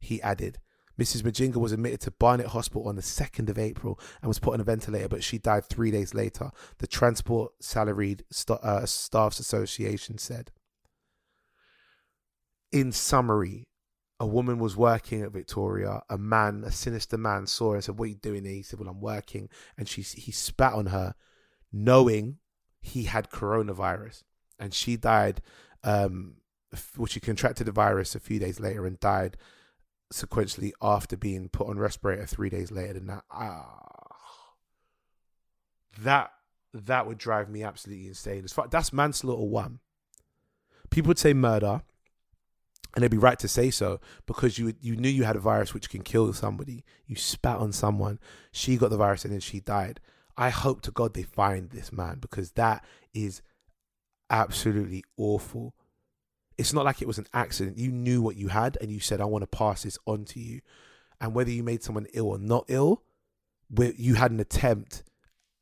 He 0.01 0.21
added, 0.23 0.59
Mrs. 0.99 1.23
Mujinga 1.23 1.57
was 1.57 1.73
admitted 1.73 2.01
to 2.01 2.11
Barnet 2.11 2.49
Hospital 2.49 2.89
on 2.89 2.97
the 2.97 3.03
2nd 3.03 3.49
of 3.49 3.59
April 3.59 4.01
and 4.21 4.29
was 4.29 4.41
put 4.41 4.55
on 4.55 4.61
a 4.61 4.65
ventilator, 4.65 5.09
but 5.09 5.23
she 5.23 5.39
died 5.39 5.65
three 5.65 5.93
days 5.93 6.13
later, 6.13 6.51
the 6.79 6.89
Transport 6.89 7.53
Salaried 7.61 8.25
St- 8.31 8.61
uh, 8.63 8.85
Staffs 8.85 9.39
Association 9.39 10.19
said. 10.19 10.51
In 12.73 12.91
summary, 12.91 13.69
a 14.21 14.27
woman 14.27 14.59
was 14.59 14.77
working 14.77 15.23
at 15.23 15.33
Victoria. 15.33 16.03
A 16.09 16.19
man, 16.19 16.65
a 16.65 16.73
sinister 16.73 17.17
man, 17.17 17.47
saw 17.47 17.71
her 17.71 17.75
and 17.77 17.85
said, 17.85 17.99
"What 17.99 18.07
are 18.07 18.09
you 18.09 18.15
doing 18.17 18.45
here?" 18.45 18.55
He 18.55 18.63
said, 18.63 18.81
"Well, 18.81 18.89
I'm 18.89 19.01
working," 19.01 19.49
and 19.77 19.89
she 19.89 20.03
he 20.03 20.33
spat 20.33 20.73
on 20.73 20.87
her, 20.87 21.15
knowing 21.73 22.39
he 22.81 23.05
had 23.05 23.31
coronavirus, 23.31 24.25
and 24.59 24.75
she 24.75 24.97
died. 24.97 25.41
Um, 25.85 26.39
well, 26.97 27.07
she 27.07 27.21
contracted 27.21 27.67
the 27.67 27.73
virus 27.73 28.15
a 28.15 28.21
few 28.21 28.39
days 28.39 28.61
later 28.61 28.87
and 28.87 29.01
died 29.01 29.37
sequentially 30.13 30.73
after 30.83 31.17
being 31.17 31.49
put 31.49 31.69
on 31.69 31.79
respirator 31.79 32.27
three 32.27 32.51
days 32.51 32.71
later 32.71 32.95
than 32.95 33.07
that. 33.07 33.25
Ah, 33.31 34.55
that 36.01 36.33
that 36.75 37.07
would 37.07 37.19
drive 37.19 37.49
me 37.49 37.63
absolutely 37.63 38.09
insane. 38.09 38.45
As 38.45 38.53
far 38.53 38.69
that's 38.69 38.93
manslaughter 38.93 39.45
one. 39.45 39.81
People 40.91 41.09
would 41.09 41.19
say 41.19 41.35
murder, 41.35 41.83
and 42.99 43.05
they'd 43.05 43.13
be 43.13 43.17
right 43.17 43.39
to 43.39 43.47
say 43.47 43.71
so 43.71 44.01
because 44.27 44.59
you 44.59 44.75
you 44.81 44.97
knew 44.97 45.09
you 45.09 45.23
had 45.23 45.37
a 45.37 45.39
virus 45.41 45.73
which 45.73 45.89
can 45.89 46.03
kill 46.03 46.33
somebody. 46.33 46.85
You 47.07 47.15
spat 47.15 47.59
on 47.59 47.71
someone, 47.71 48.19
she 48.51 48.77
got 48.77 48.91
the 48.91 48.97
virus, 48.97 49.25
and 49.25 49.33
then 49.33 49.39
she 49.39 49.61
died. 49.61 50.01
I 50.37 50.51
hope 50.51 50.81
to 50.81 50.91
God 50.91 51.15
they 51.15 51.23
find 51.23 51.71
this 51.71 51.93
man 51.93 52.19
because 52.19 52.51
that 52.53 52.85
is 53.15 53.41
absolutely 54.31 55.05
awful. 55.17 55.77
It's 56.57 56.73
not 56.73 56.85
like 56.85 57.01
it 57.01 57.07
was 57.07 57.19
an 57.19 57.29
accident. 57.33 57.79
You 57.79 57.93
knew 57.93 58.21
what 58.21 58.35
you 58.35 58.49
had 58.49 58.77
and 58.81 58.91
you 58.91 58.99
said, 58.99 59.21
I 59.21 59.27
want 59.27 59.43
to 59.43 59.47
pass 59.47 59.85
this 59.85 59.97
on 60.05 60.25
to 60.25 60.41
you. 60.41 60.61
And 61.21 61.37
whether 61.37 61.53
you 61.53 61.63
made 61.63 61.85
someone 61.85 62.09
ill 62.15 62.27
or 62.27 62.39
not 62.39 62.65
ill, 62.67 63.05
you 63.97 64.15
had 64.15 64.33
an 64.33 64.41
attempt 64.41 65.05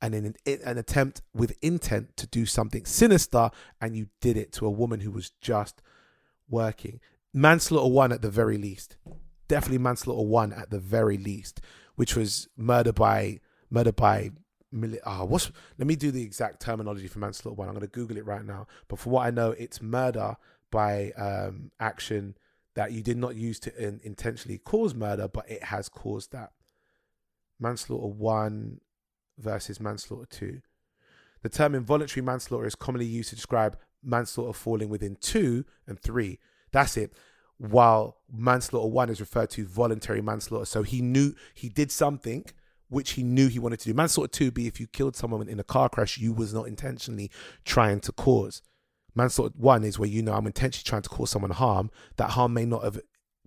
and 0.00 0.14
an, 0.14 0.36
an 0.46 0.78
attempt 0.78 1.20
with 1.34 1.54
intent 1.60 2.16
to 2.16 2.26
do 2.26 2.46
something 2.46 2.86
sinister 2.86 3.50
and 3.78 3.94
you 3.94 4.06
did 4.22 4.38
it 4.38 4.52
to 4.52 4.64
a 4.64 4.70
woman 4.70 5.00
who 5.00 5.10
was 5.10 5.32
just 5.42 5.82
working. 6.48 7.00
Manslaughter 7.36 7.92
one 7.92 8.12
at 8.12 8.22
the 8.22 8.30
very 8.30 8.56
least. 8.56 8.96
Definitely 9.46 9.76
manslaughter 9.76 10.26
one 10.26 10.54
at 10.54 10.70
the 10.70 10.80
very 10.80 11.18
least, 11.18 11.60
which 11.94 12.16
was 12.16 12.48
murder 12.56 12.94
by 12.94 13.40
murder 13.68 13.92
by 13.92 14.30
mili- 14.74 15.00
ah 15.04 15.22
what's 15.22 15.52
let 15.76 15.86
me 15.86 15.96
do 15.96 16.10
the 16.10 16.22
exact 16.22 16.60
terminology 16.60 17.08
for 17.08 17.18
manslaughter 17.18 17.54
one. 17.54 17.68
I'm 17.68 17.74
gonna 17.74 17.88
Google 17.88 18.16
it 18.16 18.24
right 18.24 18.42
now. 18.42 18.66
But 18.88 19.00
for 19.00 19.10
what 19.10 19.26
I 19.26 19.30
know, 19.30 19.50
it's 19.50 19.82
murder 19.82 20.38
by 20.72 21.10
um 21.12 21.72
action 21.78 22.38
that 22.74 22.92
you 22.92 23.02
did 23.02 23.18
not 23.18 23.36
use 23.36 23.60
to 23.60 23.76
in, 23.76 24.00
intentionally 24.02 24.56
cause 24.56 24.94
murder, 24.94 25.28
but 25.28 25.50
it 25.50 25.64
has 25.64 25.90
caused 25.90 26.32
that. 26.32 26.52
Manslaughter 27.60 28.14
one 28.14 28.80
versus 29.36 29.78
manslaughter 29.78 30.26
two. 30.26 30.62
The 31.42 31.50
term 31.50 31.74
involuntary 31.74 32.24
manslaughter 32.24 32.66
is 32.66 32.74
commonly 32.74 33.04
used 33.04 33.28
to 33.28 33.36
describe 33.36 33.78
manslaughter 34.02 34.54
falling 34.54 34.88
within 34.88 35.16
two 35.16 35.66
and 35.86 36.00
three. 36.00 36.38
That's 36.72 36.96
it. 36.96 37.12
While 37.58 38.18
manslaughter 38.30 38.88
one 38.88 39.08
is 39.08 39.20
referred 39.20 39.50
to 39.50 39.66
voluntary 39.66 40.20
manslaughter. 40.20 40.66
So 40.66 40.82
he 40.82 41.00
knew 41.00 41.34
he 41.54 41.68
did 41.68 41.90
something 41.90 42.44
which 42.88 43.12
he 43.12 43.22
knew 43.22 43.48
he 43.48 43.58
wanted 43.58 43.80
to 43.80 43.88
do. 43.88 43.94
Manslaughter 43.94 44.28
two 44.28 44.50
be 44.50 44.66
if 44.66 44.78
you 44.78 44.86
killed 44.86 45.16
someone 45.16 45.48
in 45.48 45.58
a 45.58 45.64
car 45.64 45.88
crash 45.88 46.18
you 46.18 46.32
was 46.32 46.52
not 46.52 46.68
intentionally 46.68 47.30
trying 47.64 48.00
to 48.00 48.12
cause. 48.12 48.62
Manslaughter 49.14 49.54
one 49.56 49.84
is 49.84 49.98
where 49.98 50.08
you 50.08 50.22
know 50.22 50.34
I'm 50.34 50.46
intentionally 50.46 50.88
trying 50.88 51.02
to 51.02 51.08
cause 51.08 51.30
someone 51.30 51.50
harm. 51.50 51.90
That 52.16 52.30
harm 52.30 52.52
may 52.52 52.66
not 52.66 52.84
have 52.84 53.00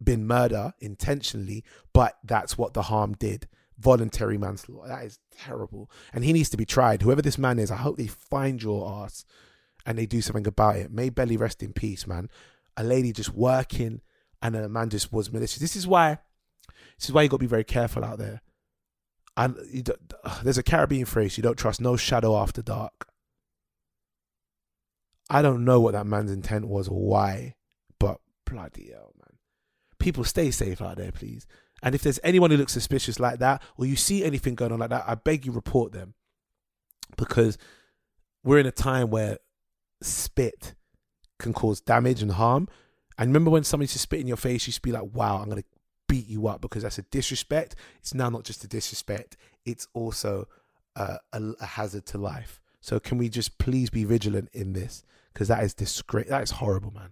been 0.03 0.25
murder 0.25 0.73
intentionally, 0.79 1.63
but 1.93 2.17
that's 2.23 2.57
what 2.57 2.73
the 2.73 2.83
harm 2.83 3.13
did. 3.13 3.47
Voluntary 3.77 4.37
manslaughter. 4.37 4.89
That 4.89 5.05
is 5.05 5.19
terrible. 5.31 5.89
And 6.11 6.23
he 6.23 6.33
needs 6.33 6.49
to 6.49 6.57
be 6.57 6.65
tried. 6.65 7.01
Whoever 7.01 7.21
this 7.21 7.37
man 7.37 7.59
is, 7.59 7.71
I 7.71 7.77
hope 7.77 7.97
they 7.97 8.07
find 8.07 8.61
your 8.61 8.89
ass 9.03 9.23
and 9.85 9.97
they 9.97 10.05
do 10.05 10.21
something 10.21 10.47
about 10.47 10.77
it. 10.77 10.91
May 10.91 11.09
Belly 11.09 11.37
rest 11.37 11.63
in 11.63 11.73
peace, 11.73 12.05
man. 12.05 12.29
A 12.79 12.83
lady 12.83 13.11
just 13.11 13.33
working 13.33 14.01
and 14.41 14.55
then 14.55 14.63
a 14.63 14.69
man 14.69 14.89
just 14.89 15.11
was 15.11 15.31
malicious. 15.31 15.59
This 15.59 15.75
is 15.75 15.85
why 15.85 16.19
this 16.97 17.07
is 17.09 17.11
why 17.13 17.23
you 17.23 17.29
gotta 17.29 17.39
be 17.39 17.45
very 17.45 17.63
careful 17.63 18.03
out 18.03 18.17
there. 18.17 18.41
And 19.37 19.55
there's 20.43 20.57
a 20.57 20.63
Caribbean 20.63 21.05
phrase, 21.05 21.37
you 21.37 21.43
don't 21.43 21.57
trust 21.57 21.79
no 21.79 21.95
shadow 21.95 22.37
after 22.37 22.61
dark. 22.61 23.07
I 25.29 25.41
don't 25.41 25.63
know 25.63 25.79
what 25.79 25.93
that 25.93 26.07
man's 26.07 26.31
intent 26.31 26.67
was 26.67 26.87
or 26.87 26.99
why, 26.99 27.55
but 27.99 28.19
bloody 28.45 28.91
hell, 28.91 29.13
man. 29.17 29.37
People 29.99 30.23
stay 30.23 30.51
safe 30.51 30.81
out 30.81 30.97
there, 30.97 31.11
please. 31.11 31.45
And 31.81 31.95
if 31.95 32.01
there's 32.01 32.19
anyone 32.23 32.51
who 32.51 32.57
looks 32.57 32.73
suspicious 32.73 33.19
like 33.19 33.39
that, 33.39 33.61
or 33.77 33.85
you 33.85 33.95
see 33.95 34.25
anything 34.25 34.55
going 34.55 34.71
on 34.71 34.79
like 34.79 34.89
that, 34.89 35.05
I 35.07 35.15
beg 35.15 35.45
you 35.45 35.51
report 35.51 35.93
them. 35.93 36.15
Because 37.15 37.57
we're 38.43 38.59
in 38.59 38.65
a 38.65 38.71
time 38.71 39.09
where 39.09 39.37
spit 40.01 40.75
can 41.39 41.53
cause 41.53 41.81
damage 41.81 42.21
and 42.21 42.33
harm. 42.33 42.67
And 43.17 43.29
remember 43.29 43.49
when 43.51 43.63
somebody 43.63 43.85
used 43.85 43.93
to 43.93 43.99
spit 43.99 44.19
in 44.19 44.27
your 44.27 44.37
face, 44.37 44.65
you 44.65 44.71
used 44.71 44.77
to 44.77 44.81
be 44.81 44.91
like, 44.91 45.13
wow, 45.13 45.37
I'm 45.37 45.49
gonna 45.49 45.63
beat 46.07 46.27
you 46.27 46.47
up 46.47 46.61
because 46.61 46.83
that's 46.83 46.97
a 46.97 47.03
disrespect. 47.03 47.75
It's 47.99 48.13
now 48.13 48.29
not 48.29 48.43
just 48.43 48.63
a 48.63 48.67
disrespect, 48.67 49.37
it's 49.65 49.87
also 49.93 50.47
uh, 50.95 51.17
a, 51.33 51.41
a 51.59 51.65
hazard 51.65 52.05
to 52.07 52.17
life. 52.17 52.61
So 52.81 52.99
can 52.99 53.17
we 53.17 53.29
just 53.29 53.57
please 53.57 53.89
be 53.89 54.03
vigilant 54.03 54.49
in 54.53 54.73
this? 54.73 55.03
Because 55.33 55.47
that 55.49 55.63
is 55.63 55.73
disgrace. 55.73 56.29
That 56.29 56.43
is 56.43 56.51
horrible, 56.51 56.91
man. 56.91 57.11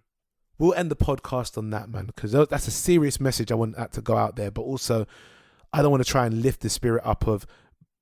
We'll 0.57 0.73
end 0.73 0.89
the 0.89 0.95
podcast 0.95 1.57
on 1.57 1.69
that, 1.69 1.89
man, 1.89 2.07
because 2.07 2.31
that's 2.31 2.67
a 2.67 2.71
serious 2.71 3.19
message 3.19 3.51
I 3.51 3.55
want 3.55 3.75
that 3.75 3.91
to 3.93 4.01
go 4.01 4.17
out 4.17 4.35
there. 4.35 4.49
But 4.49 4.63
also, 4.63 5.05
I 5.71 5.81
don't 5.81 5.91
want 5.91 6.03
to 6.03 6.09
try 6.09 6.25
and 6.25 6.41
lift 6.41 6.61
the 6.61 6.69
spirit 6.69 7.03
up 7.05 7.27
of 7.27 7.45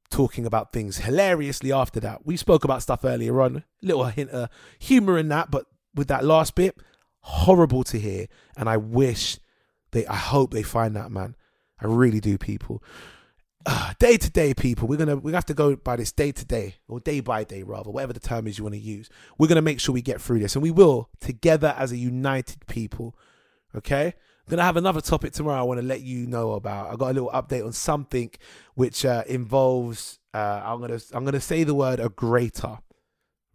talking 0.10 0.46
about 0.46 0.72
things 0.72 0.98
hilariously 0.98 1.74
after 1.74 2.00
that. 2.00 2.26
We 2.26 2.38
spoke 2.38 2.64
about 2.64 2.82
stuff 2.82 3.04
earlier 3.04 3.42
on, 3.42 3.64
little 3.82 4.06
hint 4.06 4.30
of 4.30 4.50
humor 4.80 5.18
in 5.18 5.28
that, 5.30 5.52
but 5.52 5.66
with 5.96 6.08
that 6.10 6.24
last 6.24 6.56
bit, 6.56 6.78
horrible 7.22 7.84
to 7.86 8.00
hear. 8.00 8.28
And 8.58 8.70
I 8.70 8.78
wish 8.78 9.40
they, 9.92 10.06
I 10.06 10.16
hope 10.16 10.52
they 10.52 10.64
find 10.64 10.96
that 10.96 11.12
man. 11.12 11.36
I 11.80 11.88
really 11.88 12.20
do, 12.20 12.38
people. 12.38 12.84
Day 14.00 14.18
to 14.18 14.30
day, 14.30 14.54
people. 14.54 14.88
We're 14.88 14.98
gonna 14.98 15.16
we 15.16 15.34
have 15.34 15.46
to 15.46 15.56
go 15.56 15.76
by 15.76 15.96
this 15.96 16.12
day 16.12 16.32
to 16.32 16.46
day 16.46 16.76
or 16.88 17.00
day 17.00 17.20
by 17.20 17.44
day, 17.44 17.64
rather, 17.64 17.90
whatever 17.90 18.14
the 18.14 18.20
term 18.20 18.46
is 18.46 18.58
you 18.60 18.64
want 18.64 18.76
to 18.76 18.80
use. 18.80 19.10
We're 19.40 19.48
gonna 19.48 19.64
make 19.64 19.80
sure 19.80 19.94
we 19.94 20.04
get 20.04 20.22
through 20.22 20.40
this, 20.40 20.56
and 20.56 20.62
we 20.62 20.70
will 20.70 21.10
together 21.20 21.74
as 21.78 21.92
a 21.92 21.98
united 21.98 22.68
people. 22.68 23.18
Okay. 23.76 24.14
Gonna 24.48 24.62
have 24.62 24.78
another 24.78 25.02
topic 25.02 25.34
tomorrow. 25.34 25.60
I 25.60 25.64
want 25.64 25.80
to 25.80 25.86
let 25.86 26.02
you 26.02 26.28
know 26.28 26.52
about. 26.52 26.94
I 26.94 26.96
got 26.96 27.10
a 27.10 27.14
little 27.14 27.32
update 27.32 27.66
on 27.66 27.74
something 27.74 28.30
which 28.76 29.04
uh, 29.04 29.24
involves. 29.28 30.20
Uh, 30.36 30.62
I'm 30.64 30.80
gonna 30.80 31.00
I'm 31.14 31.26
gonna 31.26 31.42
say 31.42 31.64
the 31.64 31.74
word 31.74 32.00
a 32.00 32.10
greater, 32.10 32.78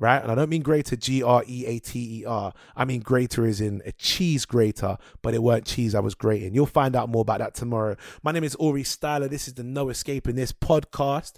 right? 0.01 0.21
And 0.23 0.33
I 0.33 0.35
don't 0.35 0.49
mean 0.49 0.63
greater 0.63 0.97
G 0.97 1.23
R 1.23 1.45
E 1.47 1.67
A 1.67 1.79
T 1.79 2.21
E 2.21 2.25
R. 2.25 2.53
I 2.75 2.85
mean 2.85 3.01
greater 3.01 3.47
is 3.47 3.61
in 3.61 3.83
a 3.85 3.93
cheese 3.93 4.47
grater, 4.47 4.97
but 5.23 5.35
it 5.35 5.43
weren't 5.43 5.67
cheese 5.67 5.95
I 5.95 6.01
was 6.01 6.15
grating. 6.15 6.55
You'll 6.55 6.67
find 6.67 6.97
out 6.97 7.09
more 7.09 7.23
about 7.23 7.39
that 7.39 7.55
tomorrow. 7.55 7.97
My 8.23 8.33
name 8.33 8.43
is 8.43 8.57
Aurie 8.57 8.83
Styla. 8.83 9.29
This 9.29 9.47
is 9.47 9.55
the 9.55 9.63
No 9.63 9.91
Escaping 9.91 10.35
This 10.35 10.53
podcast. 10.53 11.35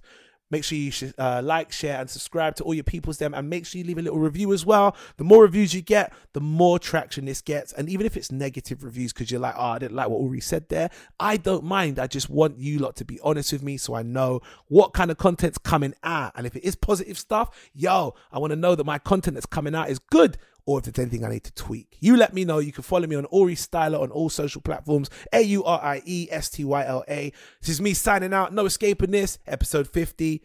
Make 0.53 0.65
sure 0.65 0.77
you 0.77 0.93
uh, 1.19 1.41
like, 1.43 1.73
share, 1.73 1.99
and 1.99 2.11
subscribe 2.11 2.57
to 2.57 2.65
all 2.65 2.75
your 2.75 2.85
peoples 2.85 3.17
them, 3.17 3.33
and 3.33 3.49
make 3.49 3.65
sure 3.65 3.79
you 3.79 3.85
leave 3.87 3.97
a 3.97 4.03
little 4.03 4.19
review 4.19 4.53
as 4.53 4.67
well. 4.67 4.95
The 5.17 5.25
more 5.25 5.43
reviews 5.43 5.73
you 5.73 5.81
get, 5.81 6.12
the 6.35 6.43
more 6.43 6.79
traction 6.79 7.25
this 7.25 7.41
gets. 7.41 7.73
And 7.73 7.88
even 7.88 8.05
if 8.05 8.19
it's 8.19 8.31
negative 8.31 8.85
reviews 8.85 9.15
because 9.15 9.31
you're 9.31 9.41
like, 9.41 9.55
oh, 9.57 9.71
I 9.71 9.79
didn't 9.79 9.97
like 9.97 10.11
what 10.11 10.21
Aurie 10.21 10.43
said 10.43 10.69
there, 10.69 10.91
I 11.19 11.38
don't 11.38 11.65
mind. 11.65 11.99
I 11.99 12.07
just 12.07 12.29
want 12.29 12.59
you 12.59 12.79
lot 12.79 12.97
to 12.97 13.05
be 13.07 13.19
honest 13.25 13.53
with 13.53 13.62
me 13.62 13.79
so 13.79 13.95
I 13.95 14.03
know 14.03 14.43
what 14.69 14.93
kind 14.93 15.11
of 15.11 15.17
content's 15.17 15.57
coming 15.57 15.95
out. 16.03 16.33
And 16.35 16.47
if 16.47 16.55
it 16.55 16.65
is 16.65 16.77
positive 16.77 17.19
stuff, 17.19 17.71
yo, 17.75 18.15
I 18.31 18.38
want 18.38 18.51
to 18.51 18.57
know 18.57 18.75
that 18.75 18.85
my 18.85 18.99
content 18.99 19.35
that's 19.35 19.47
coming 19.47 19.75
out 19.75 19.88
is 19.88 19.99
good. 19.99 20.37
Or 20.64 20.79
if 20.79 20.85
there's 20.85 20.98
anything 20.98 21.25
I 21.25 21.31
need 21.31 21.44
to 21.44 21.53
tweak. 21.55 21.96
You 22.01 22.16
let 22.16 22.33
me 22.35 22.44
know. 22.44 22.59
You 22.59 22.72
can 22.72 22.83
follow 22.83 23.07
me 23.07 23.16
on 23.16 23.27
Aurie 23.27 23.57
Styla 23.57 24.01
on 24.01 24.11
all 24.11 24.31
social 24.31 24.61
platforms. 24.61 25.11
A 25.33 25.42
U 25.42 25.64
R 25.64 25.81
I 25.83 26.03
E 26.05 26.29
S 26.31 26.51
T 26.51 26.64
Y 26.64 26.85
L 26.87 27.05
A. 27.09 27.33
This 27.61 27.68
is 27.70 27.81
me 27.81 27.94
signing 27.94 28.33
out. 28.33 28.53
No 28.53 28.66
escaping 28.66 29.11
this. 29.11 29.38
Episode 29.46 29.88
50. 29.88 30.42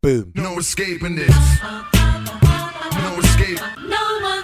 Boom. 0.00 0.32
No 0.36 0.58
escaping 0.58 1.16
this. 1.16 1.34
No 1.62 3.18
escape. 3.18 3.60
No 3.80 4.37